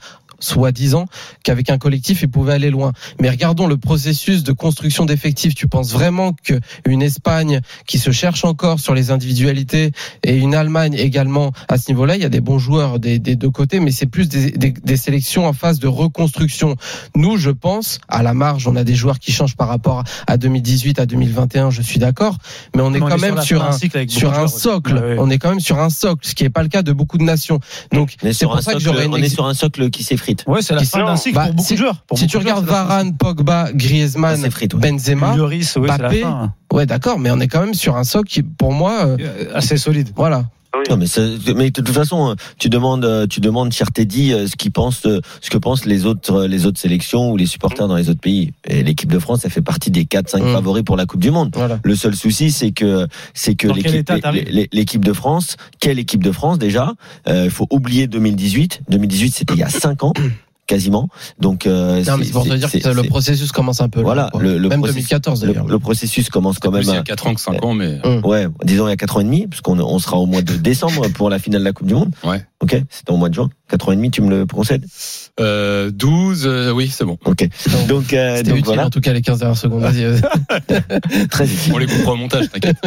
soi-disant 0.44 1.06
qu'avec 1.44 1.70
un 1.70 1.78
collectif 1.78 2.22
ils 2.22 2.30
pouvaient 2.30 2.54
aller 2.54 2.70
loin. 2.70 2.92
Mais 3.22 3.30
regardons 3.30 3.68
le 3.68 3.78
processus 3.78 4.44
de 4.44 4.52
construction 4.52 5.06
d'effectifs. 5.06 5.56
Tu 5.56 5.68
penses 5.68 5.92
vraiment 5.92 6.34
que 6.44 6.60
une 6.86 7.02
Espagne 7.02 7.62
qui 7.88 7.98
se 8.00 8.12
cherche 8.12 8.46
encore 8.46 8.80
sur 8.80 8.94
les 8.94 9.12
individualités 9.12 9.92
et 10.24 10.36
une 10.36 10.56
Allemagne 10.56 10.94
également 10.96 11.52
à 11.68 11.78
ce 11.78 11.90
niveau-là, 11.92 12.16
il 12.16 12.22
y 12.22 12.26
a 12.26 12.30
des 12.30 12.42
bons 12.42 12.60
joueurs 12.60 13.00
des, 13.00 13.20
des 13.20 13.36
deux 13.36 13.50
côtés, 13.50 13.80
mais 13.80 13.92
c'est 13.92 14.06
plus 14.06 14.28
des, 14.30 14.52
des- 14.52 14.72
des 14.72 14.98
sélections 14.98 15.48
en 15.48 15.54
phase 15.54 15.80
de 15.80 15.88
reconstruction. 15.88 16.76
Nous, 17.16 17.38
je 17.38 17.50
pense, 17.50 18.00
à 18.08 18.24
la 18.24 18.34
marge, 18.34 18.68
on 18.68 18.76
a 18.76 18.84
des 18.84 18.96
joueurs 18.96 19.20
qui 19.20 19.32
changent 19.32 19.56
par 19.56 19.68
rapport 19.68 20.04
à 20.28 20.38
2018, 20.38 21.00
à 21.00 21.06
2021, 21.06 21.70
je 21.70 21.82
suis 21.82 22.00
d'accord, 22.00 22.38
mais 22.76 22.82
on 22.82 22.94
est 22.94 23.00
quand 23.00 23.18
même 23.22 23.36
sur 23.42 23.64
un 23.64 23.72
cycle 23.72 23.98
sur 24.10 24.32
socle. 24.48 24.94
Ouais, 24.96 25.02
ouais. 25.02 25.16
On 25.20 25.30
est 25.30 25.38
quand 25.38 25.50
même 25.50 25.60
sur 25.60 25.80
un 25.80 25.90
socle, 25.90 26.28
ce 26.28 26.36
qui 26.36 26.44
n'est 26.44 26.50
pas 26.50 26.64
le 26.64 26.70
cas 26.70 26.82
de 26.84 26.92
beaucoup 26.94 27.18
de 27.18 27.24
nations. 27.24 27.60
Donc, 27.92 28.16
On 28.24 28.28
est 28.28 28.34
c'est 28.34 28.40
sur 28.40 28.50
pour 28.50 28.58
un 28.58 28.62
ça 28.62 28.74
que 28.74 28.80
socle, 28.80 28.94
j'aurais 28.94 29.06
une 29.06 29.14
on 29.14 29.18
est 29.18 29.30
sur 29.30 29.46
un 29.46 29.54
socle 29.54 29.90
qui 29.90 30.04
s'effrite. 30.04 30.33
Ouais, 30.48 30.62
c'est 30.62 30.74
la 30.76 30.84
fin 30.84 31.06
d'un 31.06 31.16
cycle 31.16 31.36
Bah, 31.36 31.46
pour 31.46 31.54
beaucoup 31.56 31.68
si- 31.68 31.74
de 31.74 31.78
joueurs. 31.80 32.04
Pour 32.08 32.18
si 32.18 32.28
tu 32.28 32.38
regardes. 32.38 32.66
Varane, 32.66 33.16
Pogba, 33.18 33.70
Griezmann, 33.74 34.42
ouais. 34.42 34.68
Benzema, 34.76 35.36
Lloris, 35.36 35.78
Mbappé. 35.78 36.22
fin. 36.22 36.54
ouais, 36.72 36.86
d'accord, 36.86 37.20
mais 37.20 37.32
on 37.32 37.40
est 37.40 37.48
quand 37.48 37.62
même 37.62 37.74
sur 37.74 37.96
un 37.98 38.04
socle 38.04 38.28
qui, 38.30 38.44
pour 38.44 38.74
moi, 38.74 39.06
euh, 39.06 39.18
Euh, 39.20 39.46
Assez 39.54 39.78
solide. 39.78 40.10
voilà. 40.16 40.46
Non, 40.90 40.98
mais, 40.98 41.06
c'est- 41.08 41.54
mais 41.56 41.70
de 41.70 41.82
toute 41.82 41.90
façon, 41.90 42.32
euh, 42.32 42.36
tu 42.58 42.68
demandes, 42.70 43.06
euh, 43.06 43.28
tu 43.28 43.40
demandes, 43.40 43.72
cher 43.72 43.92
Teddy, 43.92 44.34
euh, 44.34 44.48
ce 44.48 44.56
qu'ils 44.56 44.72
pensent, 44.72 45.02
ce 45.42 45.50
que 45.50 45.58
pensent 45.58 45.86
les 45.86 46.06
autres, 46.06 46.46
les 46.46 46.66
autres 46.66 46.80
sélections 46.80 47.32
ou 47.32 47.38
les 47.38 47.46
supporters 47.46 47.88
dans 47.88 47.96
les 47.96 48.10
autres 48.10 48.20
pays. 48.20 48.52
Et 48.68 48.82
l'équipe 48.84 49.12
de 49.12 49.20
France, 49.20 49.42
elle 49.46 49.52
fait 49.52 49.62
partie 49.62 49.92
des 49.92 50.06
4-5 50.06 50.44
Mm. 50.44 50.54
favoris 50.54 50.84
pour 50.84 50.98
la 50.98 51.06
Coupe 51.06 51.22
du 51.22 51.32
Monde. 51.32 51.52
Voilà. 51.54 51.80
Le 51.84 51.96
seul 51.96 52.16
souci, 52.16 52.52
c'est 52.52 52.72
que, 52.72 53.08
c'est 53.34 53.56
que 53.56 53.68
l'équipe, 54.72 55.06
de 55.06 55.14
France, 55.14 55.58
quelle 55.80 56.00
équipe 56.00 56.24
de 56.24 56.32
France 56.32 56.58
déjà 56.58 56.94
Euh, 57.28 57.44
Il 57.46 57.52
faut 57.52 57.68
oublier 57.72 58.08
2018. 58.08 58.82
2018, 58.90 59.36
c'était 59.36 59.54
il 59.54 59.60
y 59.60 59.64
a 59.64 59.70
5 59.70 60.04
ans, 60.04 60.14
quasiment. 60.68 61.10
Donc, 61.40 61.68
euh, 61.68 62.04
Non, 62.06 62.18
mais 62.18 62.26
c'est 62.26 62.32
pour 62.32 62.46
te 62.48 62.54
dire 62.54 62.72
que 62.72 62.88
le 62.90 63.04
processus 63.04 63.52
commence 63.52 63.82
un 63.82 63.90
peu. 63.90 64.02
voilà, 64.02 64.30
le, 64.40 64.58
le 64.58 64.70
même 64.70 64.80
processus- 64.80 65.10
2014 65.10 65.42
le, 65.44 65.48
d'ailleurs. 65.54 65.68
le 65.68 65.80
processus 65.80 66.30
commence 66.30 66.60
quand 66.60 66.72
même. 66.72 66.82
Plus 66.82 66.90
il 66.92 66.94
y 66.94 66.98
à- 66.98 67.02
a 67.02 67.04
4 67.04 67.28
ans 67.28 67.34
que 67.34 67.42
5 67.42 67.64
ans, 67.64 67.74
mais 67.74 68.00
Ouais, 68.24 68.48
disons 68.64 68.88
il 68.88 68.90
y 68.90 68.94
a 68.94 68.98
4 68.98 69.18
ans 69.18 69.20
et 69.22 69.26
demi, 69.26 69.48
parce 69.48 69.62
qu'on 69.62 69.80
on 69.80 70.00
sera 70.00 70.18
au 70.18 70.26
mois 70.26 70.42
de 70.42 70.56
décembre 70.56 71.08
pour 71.10 71.30
la 71.30 71.40
finale 71.40 71.62
de 71.62 71.66
la 71.66 71.74
Coupe 71.74 71.88
du 71.88 71.94
Monde. 71.96 72.12
Ouais. 72.24 72.46
Ok, 72.64 72.82
c'était 72.90 73.12
au 73.12 73.18
mois 73.18 73.28
de 73.28 73.34
juin. 73.34 73.50
4 73.70 73.90
ans 73.90 73.92
et 73.92 73.96
demi, 73.98 74.10
tu 74.10 74.22
me 74.22 74.30
le 74.30 74.46
concèdes 74.46 74.86
euh, 75.40 75.90
12, 75.92 76.44
euh, 76.46 76.72
oui, 76.72 76.88
c'est 76.90 77.04
bon. 77.04 77.18
Ok. 77.26 77.46
Donc, 77.90 78.14
euh, 78.14 78.38
donc 78.44 78.52
utile 78.54 78.64
voilà, 78.66 78.86
en 78.86 78.90
tout 78.90 79.02
cas 79.02 79.12
les 79.12 79.22
15 79.22 79.40
dernières 79.40 79.58
secondes. 79.58 79.82
Vas-y, 79.82 80.22
très 81.30 81.46
utile. 81.46 81.74
On 81.74 81.78
les 81.78 81.88
coupera 81.88 82.14
au 82.14 82.16
montage, 82.16 82.50
t'inquiète. 82.52 82.78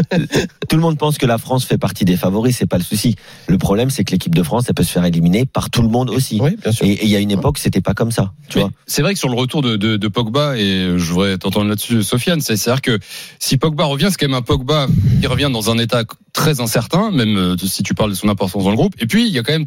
Tout 0.69 0.77
le 0.77 0.83
monde 0.83 0.97
pense 0.97 1.19
que 1.19 1.27
la 1.27 1.39
France 1.39 1.65
fait 1.67 1.77
partie 1.77 2.05
des 2.05 2.17
favoris, 2.17 2.57
c'est 2.57 2.67
pas 2.67 2.79
le 2.79 2.85
souci. 2.85 3.17
Le 3.49 3.59
problème, 3.59 3.91
c'est 3.91 4.05
que 4.05 4.13
l'équipe 4.13 4.35
de 4.35 4.43
France, 4.43 4.65
elle 4.69 4.75
peut 4.75 4.83
se 4.85 4.93
faire 4.93 5.05
éliminer 5.05 5.45
par 5.45 5.69
tout 5.71 5.83
le 5.83 5.89
monde 5.89 6.09
aussi. 6.09 6.39
oui, 6.41 6.57
bien 6.63 6.73
sûr. 6.73 6.87
Et 6.87 6.99
il 7.03 7.09
y 7.11 7.17
a 7.17 7.21
une 7.21 7.33
époque, 7.33 7.59
c'était 7.59 7.81
pas 7.83 7.93
comme 7.95 8.13
ça, 8.13 8.33
tu 8.49 8.59
Mais 8.59 8.63
vois. 8.65 8.71
C'est 8.87 9.03
vrai 9.03 9.13
que 9.13 9.19
sur 9.19 9.29
le 9.29 9.37
retour 9.37 9.61
de, 9.63 9.77
de, 9.77 9.97
de 9.97 10.09
Pogba, 10.09 10.57
et 10.57 10.95
je 10.97 11.13
voudrais 11.13 11.37
t'entendre 11.39 11.69
là-dessus, 11.69 12.03
Sofiane, 12.03 12.41
c'est- 12.41 12.57
c'est-à-dire 12.57 12.83
que 12.83 12.99
si 13.39 13.57
Pogba 13.59 13.85
revient, 13.85 14.09
c'est 14.11 14.17
quand 14.19 14.29
même 14.29 14.35
un 14.39 14.43
Pogba 14.43 14.87
qui 15.21 15.27
revient 15.27 15.51
dans 15.53 15.71
un 15.71 15.79
état 15.79 16.05
très 16.37 16.61
incertain, 16.61 17.11
même 17.11 17.37
euh, 17.37 17.57
si 17.57 17.83
tu 17.83 17.95
parles 17.95 18.11
de 18.11 18.15
son 18.15 18.29
importance 18.29 18.63
dans 18.63 18.71
le 18.71 18.77
groupe. 18.77 18.95
Et 19.01 19.07
puis, 19.07 19.27
il 19.27 19.33
y 19.35 19.39
a 19.39 19.43
quand 19.43 19.55
même 19.55 19.65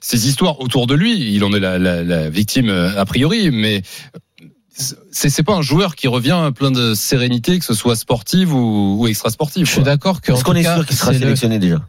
ces 0.00 0.28
histoires 0.28 0.60
autour 0.60 0.86
de 0.86 0.94
lui. 0.94 1.34
Il 1.34 1.42
en 1.42 1.52
est 1.52 1.60
la, 1.60 1.78
la, 1.78 2.04
la 2.04 2.28
victime 2.30 2.68
euh, 2.68 3.00
a 3.00 3.04
priori, 3.06 3.50
mais 3.50 3.82
c'est 4.74 5.28
c'est 5.30 5.42
pas 5.42 5.54
un 5.54 5.62
joueur 5.62 5.96
qui 5.96 6.08
revient 6.08 6.50
plein 6.54 6.70
de 6.70 6.94
sérénité, 6.94 7.58
que 7.58 7.64
ce 7.64 7.74
soit 7.74 7.96
sportive 7.96 8.54
ou, 8.54 8.96
ou 9.00 9.06
extra 9.08 9.30
sportive. 9.30 9.66
Je 9.66 9.72
suis 9.72 9.82
d'accord 9.82 10.20
que. 10.20 10.32
Est-ce 10.32 10.44
qu'on 10.44 10.54
est 10.54 10.62
sûr 10.62 10.86
qu'il 10.86 10.96
sera 10.96 11.12
le- 11.12 11.18
sélectionné 11.18 11.58
déjà? 11.58 11.80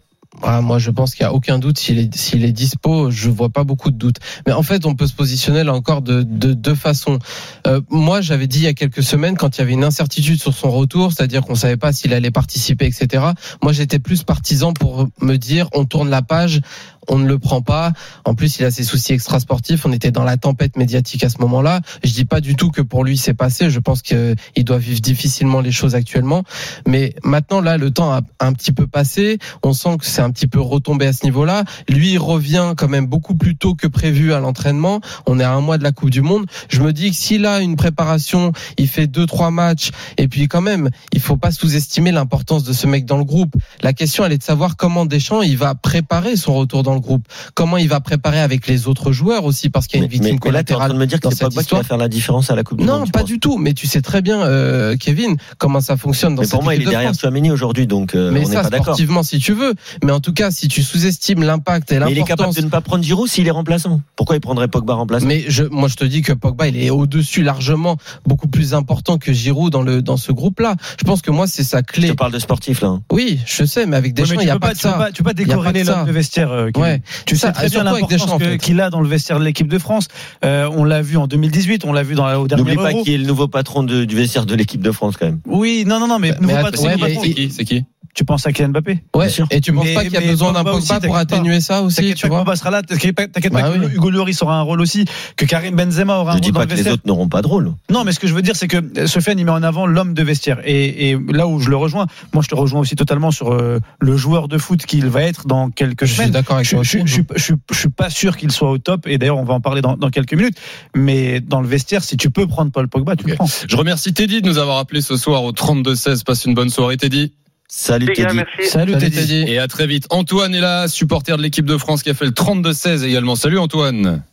Ah, 0.41 0.62
moi, 0.62 0.80
je 0.80 0.89
pense 0.89 1.13
qu'il 1.13 1.24
y 1.24 1.25
a 1.25 1.33
aucun 1.33 1.59
doute 1.59 1.77
s'il 1.77 2.00
est 2.00 2.15
s'il 2.15 2.44
est 2.44 2.51
dispo. 2.51 3.12
Je 3.12 3.30
vois 3.30 3.50
pas 3.50 3.63
beaucoup 3.63 3.91
de 3.91 3.97
doutes. 3.97 4.18
Mais 4.47 4.51
en 4.51 4.63
fait, 4.63 4.85
on 4.85 4.95
peut 4.95 5.07
se 5.07 5.13
positionner 5.13 5.63
là 5.63 5.74
encore 5.74 6.01
de 6.01 6.24
de 6.24 6.53
deux 6.53 6.75
façons. 6.75 7.19
Euh, 7.68 7.81
moi, 7.89 8.21
j'avais 8.21 8.47
dit 8.47 8.59
il 8.59 8.63
y 8.63 8.68
a 8.68 8.74
quelques 8.74 9.03
semaines, 9.03 9.38
quand 9.38 9.57
il 9.57 9.62
y 9.62 9.63
avait 9.63 9.74
une 9.74 9.83
incertitude 9.83 10.41
sur 10.41 10.53
son 10.53 10.71
retour, 10.71 11.12
c'est-à-dire 11.12 11.41
qu'on 11.44 11.56
savait 11.56 11.77
pas 11.77 11.94
s'il 11.94 12.13
allait 12.13 12.31
participer, 12.31 12.85
etc. 12.85 13.25
Moi, 13.62 13.74
j'étais 13.74 14.00
plus 14.00 14.24
partisan 14.24 14.74
pour 14.74 15.07
me 15.21 15.38
dire, 15.38 15.69
on 15.74 15.85
tourne 15.85 16.09
la 16.09 16.21
page. 16.21 16.62
On 17.07 17.17
ne 17.17 17.27
le 17.27 17.39
prend 17.39 17.61
pas. 17.61 17.91
En 18.25 18.35
plus, 18.35 18.59
il 18.59 18.65
a 18.65 18.71
ses 18.71 18.83
soucis 18.83 19.13
extrasportifs. 19.13 19.85
On 19.85 19.91
était 19.91 20.11
dans 20.11 20.23
la 20.23 20.38
tempête 20.38 20.77
médiatique 20.77 21.23
à 21.23 21.29
ce 21.29 21.38
moment-là. 21.39 21.81
Je 22.03 22.11
dis 22.11 22.25
pas 22.25 22.41
du 22.41 22.55
tout 22.55 22.71
que 22.71 22.81
pour 22.81 23.03
lui 23.03 23.17
c'est 23.17 23.33
passé. 23.33 23.69
Je 23.69 23.79
pense 23.79 24.01
qu'il 24.01 24.35
doit 24.57 24.77
vivre 24.77 25.01
difficilement 25.01 25.61
les 25.61 25.71
choses 25.71 25.95
actuellement. 25.95 26.44
Mais 26.88 27.15
maintenant, 27.23 27.61
là, 27.61 27.77
le 27.77 27.91
temps 27.91 28.11
a 28.11 28.21
un 28.39 28.53
petit 28.53 28.71
peu 28.71 28.88
passé. 28.88 29.38
On 29.63 29.73
sent 29.73 29.97
que 30.00 30.05
c'est 30.05 30.21
un 30.21 30.31
petit 30.31 30.47
peu 30.47 30.59
retombé 30.59 31.07
à 31.07 31.13
ce 31.13 31.25
niveau-là. 31.25 31.63
Lui, 31.89 32.13
il 32.13 32.19
revient 32.19 32.73
quand 32.77 32.88
même 32.88 33.07
beaucoup 33.07 33.35
plus 33.35 33.56
tôt 33.56 33.75
que 33.75 33.88
prévu 33.88 34.33
à 34.33 34.39
l'entraînement. 34.39 35.01
On 35.25 35.39
est 35.39 35.44
à 35.44 35.53
un 35.53 35.61
mois 35.61 35.77
de 35.77 35.83
la 35.83 35.91
Coupe 35.91 36.09
du 36.09 36.21
Monde. 36.21 36.45
Je 36.69 36.81
me 36.81 36.94
dis 36.94 37.11
que 37.11 37.15
s'il 37.15 37.45
a 37.45 37.59
une 37.61 37.75
préparation, 37.75 38.51
il 38.77 38.88
fait 38.88 39.07
deux, 39.07 39.25
trois 39.25 39.51
matchs. 39.51 39.91
Et 40.17 40.27
puis 40.27 40.47
quand 40.47 40.61
même, 40.61 40.89
il 41.11 41.19
faut 41.19 41.38
pas 41.38 41.51
sous-estimer 41.51 42.11
l'importance 42.11 42.63
de 42.63 42.73
ce 42.73 42.88
mec 42.88 43.06
dans 43.06 43.17
le 43.17 43.23
groupe. 43.23 43.56
La 43.81 43.94
question, 43.94 44.25
elle 44.25 44.33
est 44.33 44.38
de 44.38 44.44
savoir 44.44 44.75
comment 44.77 45.06
Deschamps, 45.06 45.41
il 45.41 45.57
va 45.57 45.75
préparer 45.75 46.35
son 46.35 46.56
retour 46.56 46.83
dans 46.94 47.00
le 47.00 47.01
groupe. 47.01 47.28
Comment 47.56 47.78
il 47.78 47.90
va 47.90 48.00
préparer 48.00 48.40
avec 48.40 48.68
les 48.68 48.88
autres 48.88 49.12
joueurs 49.12 49.45
aussi, 49.45 49.69
parce 49.69 49.88
qu'il 49.88 50.00
y 50.00 50.00
a 50.00 50.01
mais, 50.01 50.06
une 50.07 50.12
victime 50.12 50.36
mais- 50.44 50.51
mais 50.51 50.51
là, 50.51 50.63
tu 50.63 50.74
es 50.74 50.75
en 50.75 50.80
train 50.80 50.88
collatérale 50.88 50.94
de 50.94 50.98
me 50.98 51.06
dire 51.07 51.19
que 51.19 51.30
c'est 51.30 51.40
Pogba 51.44 51.56
qui 51.56 51.60
histoire. 51.62 51.81
va 51.81 51.88
faire 51.88 51.98
la 51.98 52.07
différence 52.07 52.50
à 52.51 52.56
la 52.56 52.63
Coupe 52.63 52.80
du 52.80 52.86
Non, 52.86 53.00
Monde. 53.00 53.06
tu 53.07 53.12
pas 53.12 53.24
du 53.24 53.40
tout. 53.40 53.57
Mais 53.57 53.74
tu 53.74 53.88
sais 53.88 54.01
très 54.01 54.22
bien, 54.22 54.42
euh, 54.42 54.95
Kevin, 54.98 55.38
comment 55.57 55.81
ça 55.81 55.98
fonctionne 55.98 56.36
dans 56.36 56.42
Mais 56.42 56.45
cette 56.48 56.54
pour 56.56 56.63
moi, 56.63 56.75
il 56.75 56.81
est 56.81 56.86
de 56.86 56.90
derrière. 56.90 57.13
Chouameni 57.13 57.51
aujourd'hui, 57.51 57.88
donc 57.88 58.16
euh, 58.16 58.31
Mais 58.31 58.45
on 58.45 58.50
n'est 58.50 58.56
ça, 58.56 58.63
pas 58.63 58.69
d'accord. 58.69 58.86
sportivement, 58.88 59.24
si 59.24 59.40
tu 59.40 59.54
veux. 59.54 59.74
Mais 60.04 60.12
en 60.12 60.19
tout 60.19 60.34
cas, 60.34 60.51
si 60.51 60.68
tu 60.68 60.84
sous-estimes 60.84 61.44
l'impact 61.44 61.92
et 61.92 62.00
Mais 62.00 62.12
il 62.12 62.18
est 62.18 62.22
capable 62.22 62.30
l'importance. 62.44 62.56
de 62.56 62.62
ne 62.62 62.69
pas 62.69 62.81
prendre 62.81 63.04
Giroud 63.04 63.28
s'il 63.30 63.48
est 63.48 63.51
remplaçant. 63.51 64.01
Pourquoi 64.16 64.36
il 64.36 64.40
prendrait 64.42 64.68
Pogba 64.68 64.94
remplaçant? 64.94 65.25
Mais 65.25 65.45
je, 65.48 65.63
moi, 65.63 65.88
je 65.90 65.95
te 65.95 66.06
dis 66.06 66.22
que 66.22 66.34
Pogba, 66.34 66.68
il 66.68 66.78
est 66.78 66.90
au-dessus 66.90 67.44
largement, 67.44 67.98
beaucoup 68.25 68.48
plus 68.48 68.74
important 68.74 69.18
que 69.18 69.34
Giroud 69.34 69.72
dans 69.72 69.81
le 69.81 70.02
dans 70.02 70.18
ce 70.18 70.31
groupe-là. 70.31 70.76
Je 71.00 71.04
pense 71.06 71.21
que 71.21 71.31
moi, 71.31 71.47
c'est 71.47 71.64
sa 71.64 71.81
clé. 71.81 72.09
te 72.09 72.14
parle 72.14 72.31
de 72.31 72.40
sportif 72.40 72.81
là. 72.81 72.90
hein. 72.90 73.02
Oui, 73.12 73.40
je 73.45 73.64
sais, 73.66 73.85
mais 73.85 73.95
avec 73.97 74.14
Deschamps, 74.14 74.35
mais 74.38 74.44
il 74.44 74.45
tu 74.45 74.45
n'y 74.45 74.52
a 74.52 74.59
pas, 74.59 74.69
de 74.69 74.73
tu 74.76 74.81
ça. 74.81 75.09
tu 75.14 75.23
peux 75.23 75.30
pas 75.30 75.33
décorréler 75.33 75.83
l'homme 75.83 76.06
de 76.06 76.12
vestiaire. 76.12 76.68
Ouais. 76.83 77.02
Tu 77.25 77.35
Ça, 77.35 77.47
sais 77.47 77.54
très 77.54 77.69
bien 77.69 77.83
l'importance 77.83 78.42
qu'il 78.61 78.80
a 78.81 78.90
dans 78.90 79.02
le 79.02 79.07
vestiaire 79.07 79.40
de 79.40 79.44
l'équipe 79.44 79.68
de 79.68 79.80
France. 79.80 80.07
Euh, 80.45 80.69
on 80.71 80.83
l'a 80.83 81.02
vu 81.02 81.18
en 81.18 81.28
2018, 81.28 81.85
on 81.85 81.94
l'a 81.94 82.04
vu 82.04 82.16
dans 82.16 82.25
la, 82.25 82.40
au 82.40 82.47
dernier 82.47 82.63
N'oublie 82.63 82.75
pas 82.78 82.94
qui 82.94 83.13
est 83.13 83.18
le 83.18 83.25
nouveau 83.25 83.47
patron 83.47 83.83
de- 83.83 84.06
du 84.06 84.16
vestiaire 84.16 84.45
de 84.45 84.56
l'équipe 84.56 84.81
de 84.81 84.92
France 84.92 85.16
quand 85.18 85.25
même. 85.25 85.40
Oui, 85.45 85.83
non, 85.87 85.99
non, 85.99 86.07
non, 86.07 86.19
mais, 86.19 86.33
Mais 86.40 86.47
nouveau 86.47 86.54
attends, 86.56 86.63
patron, 86.71 86.85
ouais, 86.85 86.95
mais-. 86.97 87.18
C'est 87.21 87.33
qui 87.33 87.52
C'est 87.52 87.66
qui? 87.66 87.85
Tu 88.13 88.25
penses 88.25 88.45
à 88.45 88.51
Kylian 88.51 88.69
Mbappé 88.69 89.03
Ouais. 89.15 89.25
Bien 89.25 89.29
sûr. 89.33 89.47
Et 89.51 89.59
tu 89.61 89.73
penses 89.73 89.85
Mais- 89.85 89.93
pas 89.95 90.03
qu'il 90.03 90.13
y 90.13 90.17
a 90.17 90.21
besoin 90.21 90.51
d'un 90.53 90.63
Pogba 90.63 90.77
pour 90.77 90.87
t'inquiète 90.87 91.11
pas. 91.11 91.17
atténuer 91.19 91.61
ça 91.61 91.81
aussi, 91.81 91.95
T'inquiète 91.97 92.15
tu 92.17 92.21
pas 92.23 92.27
que 92.27 92.33
vois 92.33 92.39
Pogba 92.43 92.55
sera 92.55 92.69
là, 92.71 92.81
t'inquiète 92.83 93.15
pas, 93.15 93.25
Bah 93.27 93.41
que 93.71 93.79
oui. 93.79 93.87
Hugo 93.95 94.09
Lloris 94.11 94.41
aura 94.41 94.55
un 94.57 94.61
rôle 94.61 94.81
aussi, 94.81 95.05
que 95.35 95.45
Karim 95.45 95.75
Benzema 95.75 96.17
aura 96.19 96.31
un 96.31 96.35
Je 96.35 96.37
rôle 96.37 96.41
dis 96.45 96.51
pas 96.51 96.65
que 96.67 96.73
les 96.75 96.87
autres 96.89 97.03
n'auront 97.05 97.27
pas 97.27 97.41
de 97.41 97.47
rôle. 97.47 97.73
Non, 97.89 98.03
mais 98.03 98.11
ce 98.11 98.19
que 98.19 98.27
je 98.27 98.33
veux 98.33 98.41
dire, 98.41 98.55
c'est 98.55 98.67
que 98.67 99.07
Sofiane, 99.07 99.39
il 99.39 99.45
met 99.45 99.51
en 99.51 99.63
avant 99.63 99.85
l'homme 99.87 100.13
de 100.13 100.21
vestiaire. 100.23 100.59
Et, 100.63 101.09
et 101.11 101.17
là 101.29 101.47
où 101.47 101.59
je 101.59 101.69
le 101.69 101.75
rejoins, 101.75 102.05
moi, 102.33 102.43
je 102.43 102.49
te 102.49 102.55
rejoins 102.55 102.81
aussi 102.81 102.95
totalement 102.95 103.31
sur 103.31 103.51
euh, 103.53 103.79
le 103.99 104.15
joueur 104.17 104.47
de 104.47 104.57
foot 104.57 104.85
qu'il 104.85 105.07
va 105.07 105.23
être 105.23 105.47
dans 105.47 105.69
quelques 105.71 106.01
Je 106.05 106.11
suis 106.11 106.15
semaines. 106.17 106.31
d'accord 106.31 106.57
avec 106.57 106.67
Je, 106.67 106.75
toi. 106.75 106.83
je, 106.83 106.99
aussi. 106.99 107.07
je, 107.07 107.21
je, 107.35 107.43
je- 107.47 107.53
je 107.73 107.79
suis 107.79 107.89
pas 107.89 108.09
sûr 108.11 108.37
qu'il 108.37 108.51
soit 108.51 108.69
au 108.69 108.77
top. 108.77 109.07
Et 109.07 109.17
d'ailleurs, 109.17 109.37
on 109.37 109.43
va 109.43 109.55
en 109.55 109.61
parler 109.61 109.81
dans, 109.81 109.97
dans 109.97 110.09
quelques 110.09 110.33
minutes. 110.33 110.57
Mais 110.95 111.39
dans 111.41 111.61
le 111.61 111.67
vestiaire, 111.67 112.03
si 112.03 112.15
tu 112.17 112.29
peux 112.29 112.45
prendre 112.47 112.71
Paul 112.71 112.87
Pogba, 112.87 113.15
tu 113.15 113.27
le 113.27 113.35
prends. 113.35 113.47
Je 113.67 113.75
remercie 113.75 114.13
Teddy 114.13 114.41
de 114.41 114.47
nous 114.47 114.57
avoir 114.59 114.77
appelé 114.77 115.01
ce 115.01 115.17
soir 115.17 115.43
au 115.43 115.51
32-16. 115.51 116.23
Passe 116.23 116.45
une 116.45 116.53
bonne 116.53 116.69
soirée, 116.69 116.97
Teddy. 116.97 117.33
Salut 117.67 118.05
Les 118.07 118.13
gars, 118.13 118.25
Teddy. 118.25 118.35
merci. 118.37 118.69
Salut, 118.69 118.91
Salut, 118.93 119.03
Teddy. 119.05 119.15
Teddy. 119.27 119.51
Et 119.51 119.59
à 119.59 119.67
très 119.67 119.87
vite. 119.87 120.05
Antoine 120.11 120.53
est 120.53 120.61
là, 120.61 120.87
supporter 120.87 121.37
de 121.37 121.41
l'équipe 121.41 121.65
de 121.65 121.77
France 121.77 122.03
qui 122.03 122.09
a 122.09 122.13
fait 122.13 122.25
le 122.25 122.31
32-16 122.31 123.05
également. 123.07 123.35
Salut 123.35 123.57
Antoine. 123.57 124.23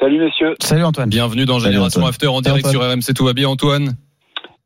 Salut 0.00 0.18
messieurs. 0.18 0.54
Salut 0.60 0.84
Antoine. 0.84 1.08
Bienvenue 1.08 1.44
dans 1.44 1.58
Salut, 1.58 1.72
Génération 1.72 2.00
Antoine. 2.00 2.10
After 2.10 2.26
en 2.28 2.40
direct 2.40 2.66
Antoine. 2.66 2.82
sur 3.00 3.10
RMC. 3.10 3.14
Tout 3.16 3.24
va 3.24 3.32
bien 3.32 3.48
Antoine? 3.48 3.94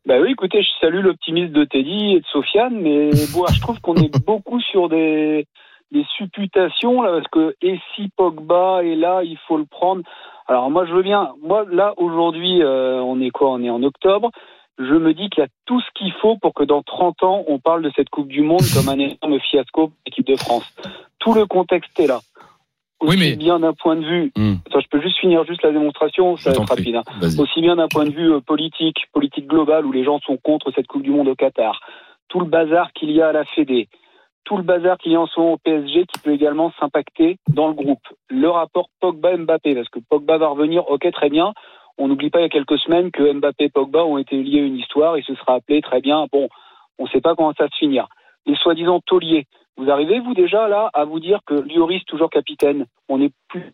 Bah 0.07 0.15
oui, 0.23 0.31
écoutez, 0.33 0.63
je 0.63 0.69
salue 0.81 1.03
l'optimisme 1.03 1.53
de 1.53 1.65
Teddy 1.65 2.15
et 2.15 2.21
de 2.21 2.25
Sofiane, 2.33 2.81
mais 2.81 3.11
bon, 3.33 3.45
je 3.53 3.61
trouve 3.61 3.79
qu'on 3.81 3.95
est 3.97 4.25
beaucoup 4.25 4.61
sur 4.61 4.89
des, 4.89 5.47
des 5.93 6.05
supputations 6.17 7.03
là, 7.03 7.11
parce 7.13 7.29
que 7.31 7.55
et 7.63 7.79
si 7.95 8.09
Pogba 8.17 8.83
est 8.85 8.97
là, 8.97 9.21
il 9.23 9.39
faut 9.47 9.59
le 9.59 9.67
prendre. 9.67 10.03
Alors 10.49 10.71
moi, 10.71 10.87
je 10.87 10.95
veux 10.95 11.03
bien. 11.03 11.29
Moi, 11.43 11.67
là 11.71 11.93
aujourd'hui, 11.99 12.63
euh, 12.63 13.01
on 13.03 13.21
est 13.21 13.31
quoi? 13.31 13.51
On 13.53 13.63
est 13.63 13.69
en 13.71 13.83
octobre. 13.83 14.31
Je 14.79 14.95
me 14.95 15.13
dis 15.13 15.29
qu'il 15.29 15.43
y 15.43 15.45
a 15.45 15.49
tout 15.67 15.81
ce 15.81 15.87
qu'il 15.95 16.13
faut 16.21 16.37
pour 16.37 16.55
que 16.55 16.63
dans 16.65 16.83
30 16.83 17.23
ans, 17.25 17.45
on 17.49 17.59
parle 17.59 17.83
de 17.83 17.91
cette 17.97 18.09
Coupe 18.11 18.29
du 18.29 18.43
Monde 18.43 18.61
comme 18.75 18.89
un 18.89 18.99
énorme 18.99 19.41
fiasco 19.41 19.89
pour 19.89 19.97
l'équipe 20.07 20.27
de 20.27 20.37
France. 20.37 20.65
Tout 21.19 21.35
le 21.35 21.47
contexte 21.47 21.99
est 21.99 22.07
là. 22.07 22.21
Oui, 23.01 23.11
aussi 23.11 23.19
mais- 23.19 23.37
bien 23.37 23.61
d'un 23.61 23.75
point 23.75 23.97
de 23.97 24.05
vue. 24.05 24.33
Hmm. 24.37 24.55
Attends, 24.67 24.81
je 24.81 24.89
peux 24.89 25.01
juste 25.01 25.19
finir 25.19 25.45
juste 25.45 25.63
la 25.63 25.71
démonstration, 25.73 26.37
ça 26.37 26.51
va 26.51 26.57
être 26.57 26.69
rapide. 26.69 26.97
hein. 26.97 27.03
Aussi 27.39 27.61
bien 27.61 27.77
d'un 27.77 27.87
point 27.89 28.05
de 28.05 28.11
vue 28.11 28.33
euh, 28.33 28.41
politique, 28.41 29.07
politique 29.13 29.47
globale, 29.47 29.87
où 29.87 29.93
les 29.93 30.03
gens 30.05 30.19
sont 30.21 30.37
contre 30.37 30.73
cette 30.75 30.87
Coupe 30.89 31.03
du 31.03 31.11
Monde 31.11 31.29
au 31.29 31.35
Qatar, 31.37 31.81
tout 32.29 32.41
le 32.41 32.47
bazar 32.47 32.93
qu'il 32.93 33.11
y 33.13 33.23
a 33.23 33.29
à 33.29 33.33
la 33.33 33.45
Fédé, 33.45 33.89
tout 34.45 34.57
le 34.57 34.65
bazar 34.65 34.99
qu'il 34.99 35.13
y 35.13 35.17
a 35.17 35.21
en 35.21 35.27
ce 35.27 35.39
moment 35.39 35.53
au 35.53 35.59
PSG 35.59 36.07
qui 36.07 36.21
peut 36.21 36.33
également 36.33 36.73
s'impacter 36.81 37.37
dans 37.49 37.69
le 37.69 37.75
groupe. 37.75 38.03
Le 38.31 38.49
rapport 38.49 38.89
Pogba-Mbappé, 39.01 39.75
parce 39.77 39.89
que 39.91 40.01
Pogba 40.09 40.39
va 40.39 40.49
revenir, 40.49 40.91
ok, 40.91 41.09
très 41.13 41.31
bien. 41.31 41.53
On 41.99 42.09
n'oublie 42.09 42.31
pas 42.31 42.39
il 42.39 42.43
y 42.43 42.47
a 42.47 42.49
quelques 42.49 42.79
semaines 42.79 43.11
que 43.11 43.33
Mbappé 43.33 43.65
et 43.65 43.69
Pogba 43.69 44.05
ont 44.05 44.19
été 44.19 44.41
liés 44.41 44.61
à 44.61 44.65
une 44.65 44.77
histoire, 44.77 45.19
il 45.19 45.25
se 45.25 45.35
sera 45.35 45.55
appelé 45.55 45.83
très 45.83 46.01
bien. 46.01 46.27
Bon, 46.33 46.49
on 46.99 47.05
ne 47.05 47.09
sait 47.09 47.21
pas 47.21 47.35
comment 47.35 47.53
ça 47.55 47.65
va 47.65 47.71
se 47.71 47.77
finir. 47.77 48.07
Les 48.47 48.55
soi-disant 48.57 49.01
tauliers, 49.01 49.47
vous 49.77 49.91
arrivez, 49.91 50.21
vous, 50.21 50.35
déjà, 50.35 50.69
là, 50.69 50.91
à 50.95 51.05
vous 51.05 51.21
dire 51.21 51.41
que 51.47 51.55
Lloris, 51.55 52.05
toujours 52.07 52.31
capitaine, 52.31 52.87
on 53.09 53.21
est 53.21 53.33
plus 53.49 53.73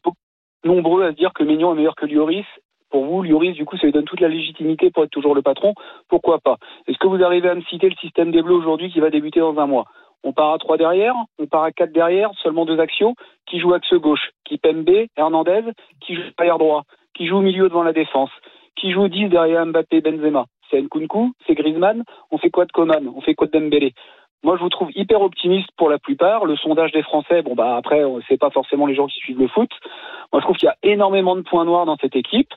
nombreux 0.64 1.04
à 1.04 1.12
se 1.12 1.16
dire 1.16 1.32
que 1.34 1.44
Maignan 1.44 1.72
est 1.72 1.76
meilleur 1.76 1.94
que 1.94 2.06
Lloris. 2.06 2.46
Pour 2.90 3.06
vous, 3.06 3.22
Lloris, 3.22 3.54
du 3.54 3.64
coup, 3.64 3.76
ça 3.76 3.86
lui 3.86 3.92
donne 3.92 4.04
toute 4.04 4.20
la 4.20 4.28
légitimité 4.28 4.90
pour 4.90 5.04
être 5.04 5.10
toujours 5.10 5.34
le 5.34 5.42
patron. 5.42 5.74
Pourquoi 6.08 6.38
pas? 6.38 6.56
Est-ce 6.86 6.98
que 6.98 7.06
vous 7.06 7.22
arrivez 7.22 7.48
à 7.48 7.54
me 7.54 7.62
citer 7.62 7.88
le 7.88 7.96
système 7.96 8.30
des 8.30 8.42
Bleus 8.42 8.54
aujourd'hui 8.54 8.90
qui 8.90 9.00
va 9.00 9.10
débuter 9.10 9.40
dans 9.40 9.58
un 9.58 9.66
mois? 9.66 9.86
On 10.22 10.32
part 10.32 10.52
à 10.52 10.58
trois 10.58 10.76
derrière, 10.76 11.14
on 11.38 11.46
part 11.46 11.64
à 11.64 11.72
quatre 11.72 11.92
derrière, 11.92 12.30
seulement 12.42 12.64
deux 12.64 12.80
actions. 12.80 13.14
Qui 13.46 13.58
joue 13.58 13.74
axe 13.74 13.92
gauche? 13.94 14.30
Qui 14.44 14.58
Pembe, 14.58 15.06
Hernandez 15.16 15.62
Qui 16.00 16.14
joue 16.14 16.22
arrière 16.38 16.58
droit? 16.58 16.84
Qui 17.14 17.26
joue 17.26 17.36
au 17.36 17.42
milieu 17.42 17.68
devant 17.68 17.82
la 17.82 17.92
défense 17.92 18.30
Qui 18.76 18.92
joue 18.92 19.08
10 19.08 19.28
derrière 19.28 19.64
Mbappé, 19.66 20.00
Benzema 20.00 20.46
C'est 20.70 20.80
Nkunku 20.82 21.32
C'est 21.46 21.54
Griezmann 21.54 22.04
On 22.30 22.38
fait 22.38 22.50
quoi 22.50 22.64
de 22.64 22.72
Coman 22.72 23.08
On 23.14 23.20
fait 23.20 23.34
quoi 23.34 23.46
de 23.46 23.52
Dembélé? 23.52 23.94
Moi, 24.42 24.56
je 24.58 24.62
vous 24.62 24.68
trouve 24.68 24.90
hyper 24.94 25.22
optimiste 25.22 25.70
pour 25.78 25.88
la 25.88 25.98
plupart. 25.98 26.44
Le 26.44 26.54
sondage 26.56 26.92
des 26.92 27.02
Français, 27.02 27.40
bon, 27.40 27.54
bah, 27.54 27.76
après, 27.76 28.02
c'est 28.28 28.38
pas 28.38 28.50
forcément 28.50 28.84
les 28.84 28.94
gens 28.94 29.06
qui 29.06 29.18
suivent 29.18 29.40
le 29.40 29.48
foot. 29.48 29.70
Moi, 30.32 30.40
je 30.40 30.44
trouve 30.44 30.56
qu'il 30.56 30.66
y 30.66 30.70
a 30.70 30.76
énormément 30.82 31.34
de 31.34 31.40
points 31.40 31.64
noirs 31.64 31.86
dans 31.86 31.96
cette 31.96 32.14
équipe. 32.14 32.50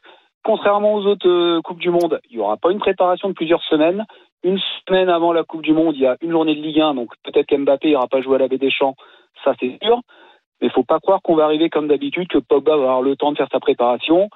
Contrairement 0.43 0.95
aux 0.95 1.05
autres 1.05 1.27
euh, 1.27 1.61
Coupes 1.61 1.79
du 1.79 1.89
Monde, 1.89 2.19
il 2.29 2.37
n'y 2.37 2.43
aura 2.43 2.57
pas 2.57 2.71
une 2.71 2.79
préparation 2.79 3.29
de 3.29 3.33
plusieurs 3.33 3.63
semaines. 3.63 4.05
Une 4.43 4.59
semaine 4.87 5.09
avant 5.09 5.33
la 5.33 5.43
Coupe 5.43 5.61
du 5.61 5.73
Monde, 5.73 5.95
il 5.95 6.01
y 6.01 6.07
a 6.07 6.15
une 6.21 6.31
journée 6.31 6.55
de 6.55 6.61
Ligue 6.61 6.79
1, 6.79 6.93
donc 6.93 7.09
peut-être 7.23 7.47
qu'Mbappé 7.47 7.89
n'ira 7.89 8.07
pas 8.07 8.21
jouer 8.21 8.35
à 8.35 8.39
la 8.39 8.47
baie 8.47 8.57
des 8.57 8.71
Champs, 8.71 8.95
ça 9.43 9.53
c'est 9.59 9.77
sûr. 9.83 9.99
Mais 10.61 10.67
il 10.67 10.71
faut 10.71 10.83
pas 10.83 10.99
croire 10.99 11.21
qu'on 11.21 11.35
va 11.35 11.43
arriver 11.43 11.69
comme 11.69 11.87
d'habitude, 11.87 12.27
que 12.27 12.37
Pogba 12.37 12.77
va 12.77 12.83
avoir 12.83 13.01
le 13.01 13.15
temps 13.15 13.31
de 13.31 13.37
faire 13.37 13.49
sa 13.51 13.59
préparation. 13.59 14.29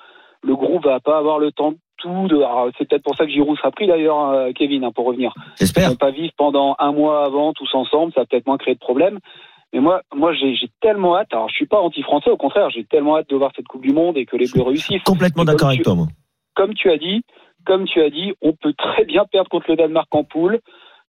Le 0.43 0.55
groupe 0.55 0.85
va 0.85 0.99
pas 0.99 1.17
avoir 1.17 1.39
le 1.39 1.51
temps 1.51 1.71
de 1.73 1.77
tout. 1.97 2.27
De... 2.27 2.43
C'est 2.77 2.87
peut-être 2.87 3.03
pour 3.03 3.15
ça 3.15 3.25
que 3.25 3.31
Giroud 3.31 3.57
sera 3.57 3.71
pris 3.71 3.87
d'ailleurs, 3.87 4.29
euh, 4.29 4.51
Kevin, 4.53 4.83
hein, 4.83 4.91
pour 4.93 5.05
revenir. 5.05 5.33
Ils 5.37 5.41
J'espère. 5.59 5.89
vont 5.89 5.95
pas 5.95 6.11
vivre 6.11 6.33
pendant 6.37 6.75
un 6.79 6.91
mois 6.91 7.25
avant 7.25 7.53
tous 7.53 7.69
ensemble, 7.73 8.11
ça 8.13 8.21
va 8.21 8.25
peut-être 8.25 8.47
moins 8.47 8.57
créer 8.57 8.73
de 8.73 8.79
problèmes. 8.79 9.19
Mais 9.73 9.79
moi, 9.79 10.01
moi, 10.13 10.33
j'ai 10.33 10.55
tellement 10.81 11.15
hâte. 11.15 11.29
Alors, 11.31 11.47
je 11.49 11.55
suis 11.55 11.65
pas 11.67 11.79
anti-français, 11.79 12.29
au 12.29 12.37
contraire, 12.37 12.69
j'ai 12.71 12.83
tellement 12.83 13.17
hâte 13.17 13.29
de 13.29 13.35
voir 13.35 13.51
cette 13.55 13.67
Coupe 13.67 13.83
du 13.83 13.93
Monde 13.93 14.17
et 14.17 14.25
que 14.25 14.35
les 14.35 14.47
Bleus 14.51 14.63
réussissent. 14.63 15.03
Complètement 15.03 15.45
d'accord 15.45 15.69
avec 15.69 15.83
toi, 15.83 15.95
moi. 15.95 16.07
Comme 16.55 16.73
tu 16.73 16.89
as 16.91 16.97
dit, 16.97 17.21
comme 17.65 17.85
tu 17.85 18.01
as 18.01 18.09
dit, 18.09 18.33
on 18.41 18.51
peut 18.53 18.73
très 18.73 19.05
bien 19.05 19.23
perdre 19.31 19.49
contre 19.49 19.69
le 19.69 19.77
Danemark 19.77 20.07
en 20.13 20.23
poule. 20.25 20.59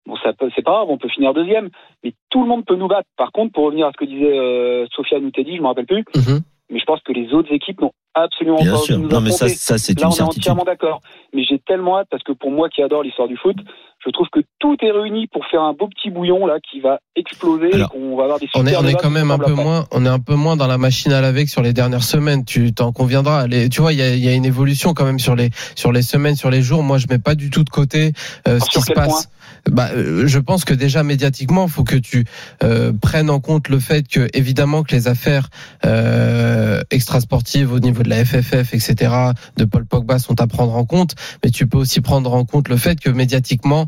Bon, 0.05 0.15
ça 0.23 0.33
peut, 0.33 0.49
c'est 0.55 0.61
pas 0.63 0.71
grave, 0.71 0.87
on 0.89 0.97
peut 0.97 1.09
finir 1.09 1.33
deuxième, 1.33 1.69
mais 2.03 2.13
tout 2.29 2.41
le 2.41 2.47
monde 2.47 2.65
peut 2.65 2.75
nous 2.75 2.87
battre. 2.87 3.07
Par 3.17 3.31
contre, 3.31 3.53
pour 3.53 3.65
revenir 3.65 3.87
à 3.87 3.91
ce 3.91 3.97
que 3.97 4.05
disait 4.05 4.37
euh, 4.37 4.85
Sofiane 4.95 5.25
ou 5.25 5.31
Teddy, 5.31 5.57
je 5.57 5.61
me 5.61 5.67
rappelle 5.67 5.85
plus, 5.85 6.03
Mhm. 6.15 6.41
Mais 6.71 6.79
je 6.79 6.85
pense 6.85 6.99
que 7.05 7.11
les 7.11 7.33
autres 7.33 7.51
équipes 7.53 7.81
n'ont 7.81 7.91
absolument 8.13 8.61
Bien 8.61 8.71
pas 8.73 8.77
sûr. 8.79 8.97
nous 8.97 9.07
Non, 9.09 9.21
mais 9.21 9.31
ça, 9.31 9.47
ça 9.49 9.77
c'est 9.77 9.99
Là, 9.99 10.07
une 10.07 10.13
on 10.13 10.15
est 10.15 10.21
entièrement 10.21 10.63
d'accord. 10.63 11.01
Mais 11.33 11.43
j'ai 11.43 11.59
tellement 11.59 11.97
hâte 11.99 12.07
parce 12.09 12.23
que 12.23 12.31
pour 12.31 12.51
moi 12.51 12.69
qui 12.69 12.81
adore 12.81 13.03
l'histoire 13.03 13.27
du 13.27 13.37
foot, 13.37 13.55
je 14.03 14.09
trouve 14.09 14.27
que 14.31 14.39
tout 14.59 14.75
est 14.81 14.91
réuni 14.91 15.27
pour 15.27 15.45
faire 15.45 15.61
un 15.61 15.73
beau 15.73 15.87
petit 15.87 16.09
bouillon 16.09 16.45
là 16.47 16.57
qui 16.59 16.79
va 16.81 16.99
exploser 17.15 17.69
Alors, 17.73 17.91
et 17.93 17.97
qu'on 17.99 18.15
va 18.17 18.23
avoir 18.23 18.39
des 18.39 18.47
super 18.47 18.61
On 18.61 18.65
est, 18.67 18.75
on 18.75 18.85
est 18.87 18.95
quand 18.95 19.11
même 19.11 19.31
un 19.31 19.37
peu 19.37 19.51
après. 19.51 19.63
moins, 19.63 19.85
on 19.91 20.05
est 20.05 20.09
un 20.09 20.19
peu 20.19 20.35
moins 20.35 20.55
dans 20.55 20.67
la 20.67 20.77
machine 20.77 21.13
à 21.13 21.21
laver 21.21 21.45
que 21.45 21.51
sur 21.51 21.61
les 21.61 21.73
dernières 21.73 22.03
semaines. 22.03 22.43
Tu 22.43 22.73
t'en 22.73 22.91
conviendras. 22.91 23.47
Les- 23.47 23.69
tu 23.69 23.81
vois, 23.81 23.93
il 23.93 23.99
y 23.99 24.01
a, 24.01 24.13
il 24.15 24.23
y 24.23 24.27
a 24.27 24.33
une 24.33 24.45
évolution 24.45 24.93
quand 24.93 25.05
même 25.05 25.19
sur 25.19 25.35
les 25.35 25.49
sur 25.75 25.91
les 25.91 26.01
semaines, 26.01 26.35
sur 26.35 26.49
les 26.49 26.61
jours. 26.61 26.83
Moi, 26.83 26.97
je 26.97 27.05
mets 27.09 27.19
pas 27.19 27.35
du 27.35 27.49
tout 27.49 27.63
de 27.63 27.69
côté 27.69 28.11
euh, 28.47 28.59
ce 28.59 28.69
qui 28.69 28.81
se 28.81 28.91
passe. 28.93 29.29
Bah, 29.69 29.89
euh, 29.93 30.27
je 30.27 30.39
pense 30.39 30.65
que 30.65 30.73
déjà 30.73 31.03
médiatiquement, 31.03 31.67
faut 31.67 31.83
que 31.83 31.95
tu 31.95 32.25
euh, 32.63 32.91
prennes 32.99 33.29
en 33.29 33.39
compte 33.39 33.69
le 33.69 33.79
fait 33.79 34.07
que 34.07 34.27
évidemment 34.33 34.83
que 34.83 34.95
les 34.95 35.07
affaires 35.07 35.49
euh, 35.85 36.81
extrasportives 36.89 37.71
au 37.71 37.79
niveau 37.79 38.03
de 38.03 38.09
la 38.09 38.25
FFF, 38.25 38.73
etc., 38.73 39.13
de 39.57 39.65
Paul 39.65 39.85
Pogba 39.85 40.19
sont 40.19 40.39
à 40.41 40.47
prendre 40.47 40.75
en 40.75 40.85
compte. 40.85 41.15
Mais 41.43 41.51
tu 41.51 41.67
peux 41.67 41.77
aussi 41.77 42.01
prendre 42.01 42.33
en 42.33 42.45
compte 42.45 42.69
le 42.69 42.77
fait 42.77 42.99
que 42.99 43.09
médiatiquement. 43.09 43.87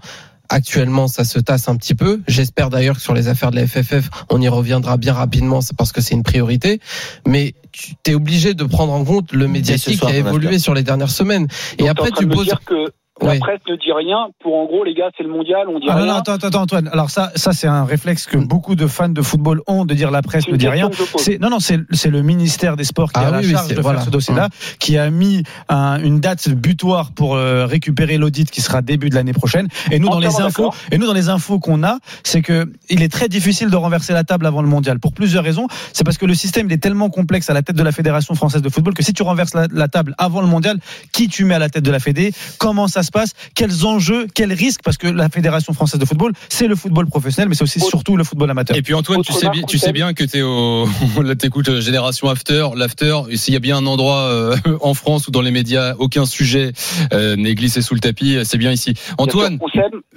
Actuellement, 0.49 1.07
ça 1.07 1.23
se 1.23 1.39
tasse 1.39 1.67
un 1.67 1.77
petit 1.77 1.95
peu. 1.95 2.21
J'espère 2.27 2.69
d'ailleurs 2.69 2.97
que 2.97 3.01
sur 3.01 3.13
les 3.15 3.27
affaires 3.27 3.49
de 3.49 3.55
la 3.55 3.65
FFF, 3.65 4.09
on 4.29 4.39
y 4.41 4.47
reviendra 4.49 4.97
bien 4.97 5.13
rapidement, 5.13 5.61
c'est 5.61 5.75
parce 5.75 5.91
que 5.91 6.01
c'est 6.01 6.13
une 6.13 6.21
priorité. 6.21 6.79
Mais 7.25 7.55
tu 7.71 7.95
es 8.05 8.13
obligé 8.13 8.53
de 8.53 8.63
prendre 8.65 8.93
en 8.93 9.03
compte 9.03 9.31
le 9.31 9.47
médiatique 9.47 9.97
soir, 9.97 10.11
qui 10.11 10.17
a 10.17 10.19
évolué 10.19 10.59
sur 10.59 10.75
les 10.75 10.83
dernières 10.83 11.09
semaines. 11.09 11.47
Donc, 11.47 11.87
Et 11.87 11.89
après, 11.89 12.11
tu 12.11 12.27
poses. 12.27 12.53
que 12.65 12.91
la 13.21 13.35
presse 13.39 13.59
ne 13.69 13.75
dit 13.75 13.91
rien 13.95 14.27
pour 14.41 14.55
en 14.55 14.65
gros 14.65 14.83
les 14.83 14.93
gars 14.95 15.09
c'est 15.15 15.23
le 15.23 15.29
mondial, 15.29 15.67
on 15.69 15.79
dit 15.79 15.85
Ah 15.89 15.95
rien. 15.95 16.05
non, 16.07 16.13
attends, 16.15 16.33
attends, 16.33 16.61
Antoine. 16.61 16.89
Alors 16.91 17.09
ça, 17.11 17.31
ça 17.35 17.53
c'est 17.53 17.67
un 17.67 17.85
réflexe 17.85 18.25
que 18.25 18.37
beaucoup 18.37 18.75
de 18.75 18.87
fans 18.87 19.09
de 19.09 19.21
football 19.21 19.61
ont 19.67 19.85
de 19.85 19.93
dire 19.93 20.09
la 20.11 20.21
presse 20.23 20.47
ne 20.47 20.55
dit 20.57 20.67
rien. 20.67 20.89
C'est 21.17 21.39
non, 21.39 21.49
non, 21.49 21.59
c'est 21.59 21.79
c'est 21.91 22.09
le 22.09 22.21
ministère 22.23 22.75
des 22.75 22.83
Sports 22.83 23.13
qui 23.13 23.19
Ah 23.23 23.27
a 23.27 23.31
la 23.31 23.37
oui, 23.39 23.45
oui, 23.47 23.51
charge 23.51 23.67
de 23.73 23.81
voilà. 23.81 23.99
faire 23.99 24.05
ce 24.07 24.11
dossier-là, 24.11 24.49
qui 24.79 24.97
a 24.97 25.09
mis 25.11 25.43
un- 25.69 26.01
une 26.03 26.19
date 26.19 26.49
butoir 26.49 27.11
pour 27.11 27.35
euh, 27.35 27.65
récupérer 27.67 28.17
l'audit 28.17 28.49
qui 28.49 28.61
sera 28.61 28.81
début 28.81 29.09
de 29.09 29.15
l'année 29.15 29.33
prochaine. 29.33 29.67
Et 29.91 29.99
nous, 29.99 30.09
dans 30.09 30.19
les 30.19 30.41
infos, 30.41 30.71
et 30.91 30.97
nous 30.97 31.05
dans 31.05 31.13
les 31.13 31.29
infos 31.29 31.59
qu'on 31.59 31.83
a, 31.83 31.97
c'est 32.23 32.41
que 32.41 32.65
il 32.89 33.03
est 33.03 33.11
très 33.11 33.27
difficile 33.29 33.69
de 33.69 33.75
renverser 33.75 34.13
la 34.13 34.23
table 34.23 34.45
avant 34.47 34.61
le 34.63 34.67
mondial 34.67 34.99
pour 34.99 35.13
plusieurs 35.13 35.43
raisons. 35.43 35.67
C'est 35.93 36.03
parce 36.03 36.17
que 36.17 36.25
le 36.25 36.33
système 36.33 36.67
il 36.67 36.73
est 36.73 36.77
tellement 36.81 37.09
complexe 37.11 37.49
à 37.49 37.53
la 37.53 37.61
tête 37.61 37.75
de 37.75 37.83
la 37.83 37.91
fédération 37.91 38.33
française 38.33 38.61
de 38.63 38.69
football 38.69 38.95
que 38.95 39.03
si 39.03 39.13
tu 39.13 39.21
renverses 39.23 39.53
la, 39.53 39.67
la 39.71 39.87
table 39.87 40.15
avant 40.17 40.41
le 40.41 40.47
mondial, 40.47 40.77
qui 41.11 41.27
tu 41.27 41.45
mets 41.45 41.55
à 41.55 41.59
la 41.59 41.69
tête 41.69 41.83
de 41.83 41.91
la 41.91 41.99
Fédé, 41.99 42.31
comment 42.57 42.87
ça 42.87 43.02
se 43.03 43.11
passe, 43.11 43.33
quels 43.55 43.85
enjeux, 43.85 44.27
quels 44.33 44.53
risques, 44.53 44.81
parce 44.83 44.97
que 44.97 45.07
la 45.07 45.29
fédération 45.29 45.73
française 45.73 45.99
de 45.99 46.05
football, 46.05 46.33
c'est 46.49 46.67
le 46.67 46.75
football 46.75 47.07
professionnel, 47.07 47.49
mais 47.49 47.55
c'est 47.55 47.63
aussi 47.63 47.79
surtout 47.79 48.17
le 48.17 48.23
football 48.23 48.49
amateur. 48.49 48.75
Et 48.75 48.81
puis 48.81 48.93
Antoine, 48.93 49.21
tu 49.21 49.33
sais, 49.33 49.49
bien, 49.49 49.63
tu 49.63 49.77
sais 49.77 49.87
Roussel 49.87 49.93
bien 49.93 50.13
que 50.13 50.23
t'es 50.23 50.41
au, 50.41 50.85
là 51.23 51.35
t'écoutes 51.35 51.69
euh, 51.69 51.81
Génération 51.81 52.29
After, 52.29 52.67
l'After. 52.75 53.21
et 53.29 53.37
S'il 53.37 53.53
y 53.53 53.57
a 53.57 53.59
bien 53.59 53.77
un 53.77 53.85
endroit 53.85 54.21
euh, 54.21 54.55
en 54.81 54.93
France 54.93 55.27
ou 55.27 55.31
dans 55.31 55.41
les 55.41 55.51
médias, 55.51 55.95
aucun 55.99 56.25
sujet 56.25 56.71
euh, 57.13 57.35
n'est 57.35 57.55
glissé 57.55 57.81
sous 57.81 57.93
le 57.93 57.99
tapis, 57.99 58.37
c'est 58.43 58.57
bien 58.57 58.71
ici. 58.71 58.93
Antoine, 59.17 59.59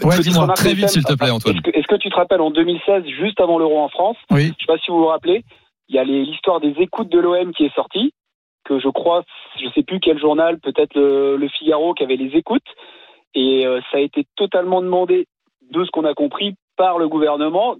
Ouais, 0.02 0.18
dis-moi, 0.20 0.48
très 0.54 0.74
vite, 0.74 0.88
s'il 0.88 1.04
te 1.04 1.14
plaît, 1.14 1.30
Antoine. 1.30 1.56
Est-ce 1.56 1.86
que, 1.86 1.96
tu 1.96 2.10
te 2.10 2.14
rappelles 2.14 2.40
en 2.40 2.50
2016, 2.50 3.04
juste 3.20 3.40
avant 3.40 3.58
l'Euro 3.58 3.80
en 3.80 3.88
France, 3.88 4.16
Oui. 4.30 4.52
je 4.58 4.64
sais 4.64 4.66
pas 4.66 4.78
si 4.84 4.90
vous 4.90 4.98
vous 4.98 5.06
rappelez, 5.06 5.44
il 5.88 5.96
y 5.96 5.98
a 5.98 6.04
l'histoire 6.04 6.60
des 6.60 6.74
écoutes 6.78 7.10
de 7.10 7.18
l'OM 7.18 7.52
qui 7.52 7.64
est 7.64 7.74
sortie, 7.74 8.12
que 8.66 8.78
je 8.78 8.88
crois, 8.88 9.23
je 9.61 9.68
sais 9.70 9.82
plus 9.82 10.00
quel 10.00 10.18
journal, 10.18 10.58
peut-être 10.58 10.94
le, 10.94 11.49
Figaro 11.49 11.94
qui 11.94 12.02
avait 12.02 12.16
les 12.16 12.37
écoutes, 12.37 12.68
et 13.35 13.66
euh, 13.66 13.80
ça 13.90 13.99
a 13.99 14.00
été 14.00 14.26
totalement 14.37 14.82
demandé, 14.82 15.26
de 15.70 15.85
ce 15.85 15.90
qu'on 15.90 16.04
a 16.04 16.14
compris, 16.14 16.54
par 16.76 16.99
le 16.99 17.08
gouvernement, 17.08 17.76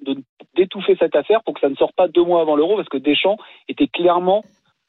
d'étouffer 0.55 0.97
cette 0.99 1.17
affaire 1.17 1.43
pour 1.45 1.55
que 1.55 1.61
ça 1.61 1.69
ne 1.69 1.75
sorte 1.75 1.95
pas 1.95 2.09
deux 2.09 2.25
mois 2.25 2.41
avant 2.41 2.57
l'Euro, 2.57 2.77
parce 2.77 2.89
que 2.89 2.97
Deschamps 2.97 3.37
était 3.69 3.89
clairement 3.89 4.43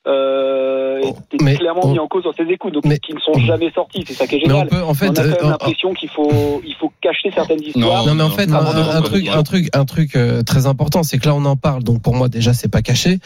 euh, 0.07 0.99
était 1.01 1.43
mais 1.43 1.55
clairement 1.55 1.81
on- 1.85 1.91
mis 1.91 1.99
en 1.99 2.07
cause 2.07 2.23
dans 2.23 2.33
ses 2.33 2.43
écoutes, 2.51 2.73
donc 2.73 2.85
mais- 2.85 2.97
qui 2.99 3.13
ne 3.13 3.19
sont 3.19 3.37
jamais 3.39 3.71
sortis. 3.73 4.03
C'est 4.07 4.13
ça 4.13 4.27
qui 4.27 4.35
est 4.35 4.39
Mais 4.47 4.53
on 4.53 4.61
génial. 4.63 4.67
peut, 4.69 4.83
en 4.83 4.93
fait, 4.93 5.07
on 5.09 5.11
a 5.11 5.15
quand 5.15 5.21
euh, 5.21 5.27
même 5.29 5.37
euh, 5.43 5.49
l'impression 5.49 5.93
qu'il 5.93 6.09
faut, 6.09 6.61
il 6.65 6.75
faut 6.79 6.91
cacher 7.01 7.31
certaines 7.33 7.61
histoires. 7.63 8.05
Non 8.05 8.15
mais 8.15 8.23
en 8.23 8.29
fait 8.29 8.49
un, 8.51 9.01
truc 9.01 9.27
un 9.27 9.43
truc 9.43 9.69
un 9.75 9.85
truc 9.85 10.15
euh, 10.15 10.43
très 10.43 10.65
important 10.65 11.03
c'est 11.03 11.17
que 11.17 11.27
là 11.27 11.35
on 11.35 11.45
en 11.45 11.55
parle 11.55 11.83
donc 11.83 12.01
pour 12.01 12.15
moi 12.15 12.29
déjà 12.29 12.53
c'est 12.53 12.67
pas 12.71 12.81
caché 12.81 13.19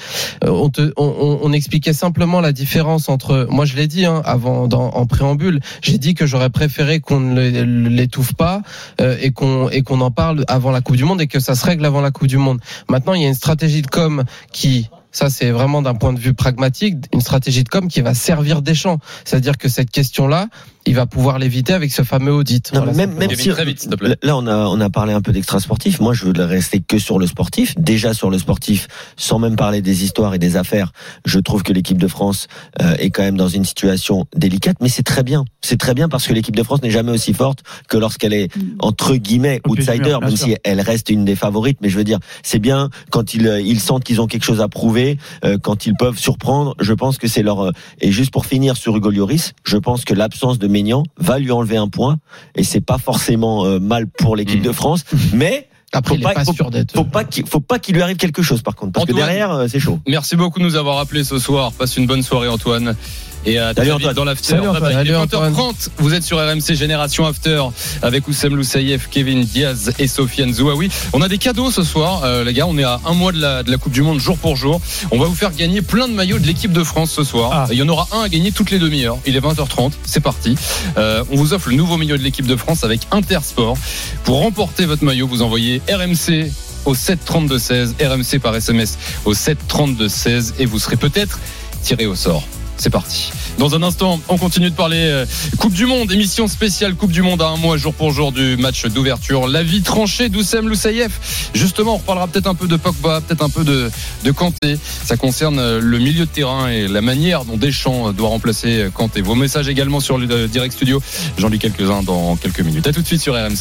Euh, 0.43 0.49
on, 0.49 0.69
te, 0.69 0.91
on, 0.97 1.05
on- 1.05 1.39
on 1.43 1.51
expliquait 1.53 1.93
simplement 1.93 2.41
la 2.41 2.51
différence 2.51 3.09
entre 3.09 3.47
moi 3.49 3.65
je 3.65 3.75
l'ai 3.75 3.87
dit 3.87 4.05
hein, 4.05 4.21
avant 4.25 4.67
dans, 4.67 4.89
en 4.89 5.05
préambule 5.05 5.59
j'ai 5.81 5.97
dit 5.97 6.13
que 6.13 6.25
j'aurais 6.25 6.49
préféré 6.49 6.99
qu'on 6.99 7.19
ne 7.19 7.39
l'é- 7.41 7.65
l'étouffe 7.65 8.33
pas 8.35 8.61
euh, 9.01 9.17
et 9.21 9.31
qu'on 9.31 9.69
et 9.69 9.81
qu'on 9.83 10.01
en 10.01 10.11
parle 10.11 10.43
avant 10.47 10.71
la 10.71 10.81
Coupe 10.81 10.95
du 10.97 11.03
Monde 11.05 11.21
et 11.21 11.27
que 11.27 11.39
ça 11.39 11.55
se 11.55 11.65
règle 11.65 11.85
avant 11.85 12.01
la 12.01 12.11
Coupe 12.11 12.27
du 12.27 12.37
Monde 12.37 12.59
maintenant 12.89 13.13
il 13.13 13.21
y 13.21 13.25
a 13.25 13.27
une 13.27 13.33
stratégie 13.33 13.81
de 13.81 13.87
com 13.87 14.23
qui 14.51 14.89
ça, 15.11 15.29
c'est 15.29 15.51
vraiment 15.51 15.81
d'un 15.81 15.95
point 15.95 16.13
de 16.13 16.19
vue 16.19 16.33
pragmatique, 16.33 16.95
une 17.13 17.21
stratégie 17.21 17.63
de 17.63 17.69
com 17.69 17.87
qui 17.87 18.01
va 18.01 18.13
servir 18.13 18.61
des 18.61 18.75
champs. 18.75 18.99
C'est-à-dire 19.25 19.57
que 19.57 19.67
cette 19.67 19.91
question-là, 19.91 20.47
il 20.85 20.95
va 20.95 21.05
pouvoir 21.05 21.39
l'éviter 21.39 21.73
avec 21.73 21.91
ce 21.91 22.03
fameux 22.03 22.33
audit. 22.33 22.71
Non, 22.73 22.81
Voilà, 22.83 22.93
mais 22.93 23.07
même, 23.07 23.35
si 23.35 23.49
très 23.49 23.65
vite, 23.65 23.79
s'il 23.81 23.89
te 23.89 23.95
plaît. 23.95 24.15
là 24.23 24.35
on 24.37 24.47
a 24.47 24.57
on 24.67 24.79
a 24.79 24.89
parlé 24.89 25.13
un 25.13 25.21
peu 25.21 25.31
d'extra 25.31 25.59
sportif. 25.59 25.99
Moi, 25.99 26.13
je 26.13 26.25
veux 26.25 26.33
rester 26.43 26.81
que 26.81 26.97
sur 26.97 27.19
le 27.19 27.27
sportif. 27.27 27.75
Déjà 27.77 28.13
sur 28.13 28.29
le 28.29 28.37
sportif, 28.39 28.87
sans 29.17 29.39
même 29.39 29.55
parler 29.55 29.81
des 29.81 30.03
histoires 30.03 30.33
et 30.33 30.39
des 30.39 30.55
affaires. 30.57 30.91
Je 31.25 31.39
trouve 31.39 31.63
que 31.63 31.73
l'équipe 31.73 31.97
de 31.97 32.07
France 32.07 32.47
euh, 32.81 32.95
est 32.97 33.09
quand 33.09 33.23
même 33.23 33.37
dans 33.37 33.47
une 33.47 33.65
situation 33.65 34.25
délicate, 34.35 34.77
mais 34.81 34.89
c'est 34.89 35.03
très 35.03 35.23
bien. 35.23 35.45
C'est 35.61 35.77
très 35.77 35.93
bien 35.93 36.09
parce 36.09 36.27
que 36.27 36.33
l'équipe 36.33 36.55
de 36.55 36.63
France 36.63 36.81
n'est 36.81 36.91
jamais 36.91 37.11
aussi 37.11 37.33
forte 37.33 37.59
que 37.87 37.97
lorsqu'elle 37.97 38.33
est 38.33 38.49
entre 38.79 39.15
guillemets 39.15 39.61
outsider, 39.67 40.17
même 40.21 40.35
si 40.35 40.55
elle 40.63 40.81
reste 40.81 41.09
une 41.09 41.25
des 41.25 41.35
favorites. 41.35 41.77
Mais 41.81 41.89
je 41.89 41.97
veux 41.97 42.03
dire, 42.03 42.19
c'est 42.43 42.59
bien 42.59 42.89
quand 43.09 43.33
ils 43.33 43.47
euh, 43.47 43.61
ils 43.61 43.79
sentent 43.79 44.03
qu'ils 44.03 44.21
ont 44.21 44.27
quelque 44.27 44.43
chose 44.43 44.61
à 44.61 44.67
prouver, 44.67 45.17
euh, 45.45 45.57
quand 45.61 45.85
ils 45.85 45.95
peuvent 45.95 46.17
surprendre. 46.17 46.75
Je 46.79 46.93
pense 46.93 47.17
que 47.17 47.27
c'est 47.27 47.43
leur 47.43 47.61
euh, 47.61 47.71
et 47.99 48.11
juste 48.11 48.31
pour 48.31 48.45
finir 48.45 48.77
sur 48.77 48.95
Hugo 48.95 49.11
Lloris, 49.11 49.53
je 49.63 49.77
pense 49.77 50.05
que 50.05 50.13
l'absence 50.13 50.59
de 50.59 50.67
Maignan 50.71 51.03
va 51.17 51.37
lui 51.39 51.51
enlever 51.51 51.77
un 51.77 51.87
point 51.89 52.17
et 52.55 52.63
c'est 52.63 52.81
pas 52.81 52.97
forcément 52.97 53.65
euh, 53.65 53.79
mal 53.79 54.07
pour 54.07 54.35
l'équipe 54.35 54.59
Mm. 54.61 54.63
de 54.63 54.71
France, 54.71 55.03
mais 55.33 55.67
Après, 55.93 56.15
Faut 56.15 56.19
il 56.21 56.23
pas- 56.23 56.45
faut- 56.45 56.53
sûr 56.53 56.71
d'être. 56.71 56.93
Faut 56.93 57.03
pas 57.03 57.25
qu'il 57.25 57.45
faut 57.45 57.59
pas 57.59 57.77
qu'il 57.77 57.95
lui 57.95 58.01
arrive 58.01 58.15
quelque 58.15 58.41
chose 58.41 58.61
par 58.61 58.75
contre, 58.77 58.93
parce 58.93 59.05
que 59.05 59.11
derrière 59.11 59.51
euh, 59.51 59.67
c'est 59.67 59.81
chaud. 59.81 59.99
Merci 60.07 60.37
beaucoup 60.37 60.57
de 60.59 60.63
nous 60.63 60.77
avoir 60.77 60.99
appelés 60.99 61.25
ce 61.25 61.37
soir. 61.37 61.73
Passe 61.73 61.97
une 61.97 62.07
bonne 62.07 62.23
soirée, 62.23 62.47
Antoine. 62.47 62.95
Et 63.45 63.57
à 63.57 63.73
Salut, 63.73 63.91
Antoine. 63.93 64.13
dans 64.13 64.23
l'after. 64.23 64.47
Salut, 64.49 64.67
Antoine. 64.67 64.81
Bye 64.81 64.93
bye. 64.93 65.05
Il 65.05 65.09
est 65.09 65.13
Salut, 65.13 65.23
Antoine. 65.23 65.53
20h30. 65.53 65.89
Vous 65.97 66.13
êtes 66.13 66.23
sur 66.23 66.37
RMC 66.37 66.75
Génération 66.75 67.25
After 67.25 67.63
avec 68.01 68.27
Oussem 68.27 68.55
Loussaïef, 68.55 69.07
Kevin 69.09 69.43
Diaz 69.43 69.93
et 69.99 70.07
Sofiane 70.07 70.53
Zouaoui. 70.53 70.89
On 71.13 71.21
a 71.21 71.27
des 71.27 71.37
cadeaux 71.37 71.71
ce 71.71 71.83
soir, 71.83 72.21
euh, 72.23 72.43
les 72.43 72.53
gars. 72.53 72.67
On 72.67 72.77
est 72.77 72.83
à 72.83 72.99
un 73.05 73.13
mois 73.13 73.31
de 73.31 73.39
la, 73.41 73.63
de 73.63 73.71
la 73.71 73.77
Coupe 73.77 73.93
du 73.93 74.01
Monde, 74.01 74.19
jour 74.19 74.37
pour 74.37 74.55
jour. 74.55 74.79
On 75.11 75.17
va 75.19 75.25
vous 75.25 75.35
faire 75.35 75.53
gagner 75.55 75.81
plein 75.81 76.07
de 76.07 76.13
maillots 76.13 76.39
de 76.39 76.45
l'équipe 76.45 76.71
de 76.71 76.83
France 76.83 77.11
ce 77.11 77.23
soir. 77.23 77.49
Ah. 77.53 77.67
Il 77.71 77.77
y 77.77 77.81
en 77.81 77.89
aura 77.89 78.07
un 78.11 78.21
à 78.21 78.29
gagner 78.29 78.51
toutes 78.51 78.71
les 78.71 78.79
demi-heures. 78.79 79.17
Il 79.25 79.35
est 79.35 79.39
20h30. 79.39 79.93
C'est 80.05 80.19
parti. 80.19 80.55
Euh, 80.97 81.23
on 81.31 81.35
vous 81.35 81.53
offre 81.53 81.69
le 81.69 81.75
nouveau 81.75 81.97
maillot 81.97 82.17
de 82.17 82.23
l'équipe 82.23 82.45
de 82.45 82.55
France 82.55 82.83
avec 82.83 83.01
Intersport. 83.11 83.77
Pour 84.23 84.39
remporter 84.39 84.85
votre 84.85 85.03
maillot, 85.03 85.27
vous 85.27 85.41
envoyez 85.41 85.81
RMC 85.89 86.51
au 86.85 86.95
732 86.95 87.59
16, 87.59 87.95
RMC 88.01 88.39
par 88.39 88.55
SMS 88.55 88.97
au 89.25 89.33
732 89.33 90.07
16 90.09 90.55
et 90.59 90.65
vous 90.65 90.79
serez 90.79 90.97
peut-être 90.97 91.39
tiré 91.83 92.05
au 92.05 92.15
sort. 92.15 92.43
C'est 92.81 92.89
parti. 92.89 93.31
Dans 93.59 93.75
un 93.75 93.83
instant, 93.83 94.19
on 94.27 94.39
continue 94.39 94.71
de 94.71 94.75
parler 94.75 94.97
euh, 94.97 95.27
Coupe 95.59 95.73
du 95.73 95.85
Monde, 95.85 96.11
émission 96.11 96.47
spéciale 96.47 96.95
Coupe 96.95 97.11
du 97.11 97.21
Monde 97.21 97.39
à 97.43 97.49
un 97.49 97.55
mois 97.55 97.77
jour 97.77 97.93
pour 97.93 98.11
jour 98.11 98.31
du 98.31 98.57
match 98.57 98.87
d'ouverture. 98.87 99.47
La 99.47 99.61
vie 99.61 99.83
tranchée 99.83 100.29
d'Oussem 100.29 100.67
Loussaïef. 100.67 101.51
Justement, 101.53 101.93
on 101.93 101.97
reparlera 101.97 102.27
peut-être 102.27 102.47
un 102.47 102.55
peu 102.55 102.67
de 102.67 102.77
Pogba, 102.77 103.21
peut-être 103.21 103.43
un 103.43 103.51
peu 103.51 103.63
de, 103.63 103.91
de 104.23 104.31
Kanté. 104.31 104.79
Ça 105.03 105.15
concerne 105.15 105.59
euh, 105.59 105.79
le 105.79 105.99
milieu 105.99 106.25
de 106.25 106.31
terrain 106.31 106.69
et 106.69 106.87
la 106.87 107.01
manière 107.01 107.45
dont 107.45 107.55
Deschamps 107.55 108.09
euh, 108.09 108.13
doit 108.13 108.29
remplacer 108.29 108.87
Kanté. 108.95 109.21
Vos 109.21 109.35
messages 109.35 109.67
également 109.67 109.99
sur 109.99 110.17
le 110.17 110.47
Direct 110.47 110.73
Studio. 110.73 110.99
J'en 111.37 111.49
lis 111.49 111.59
quelques-uns 111.59 112.01
dans 112.01 112.35
quelques 112.37 112.61
minutes. 112.61 112.87
À 112.87 112.93
tout 112.93 113.03
de 113.03 113.07
suite 113.07 113.21
sur 113.21 113.35
RMC. 113.35 113.59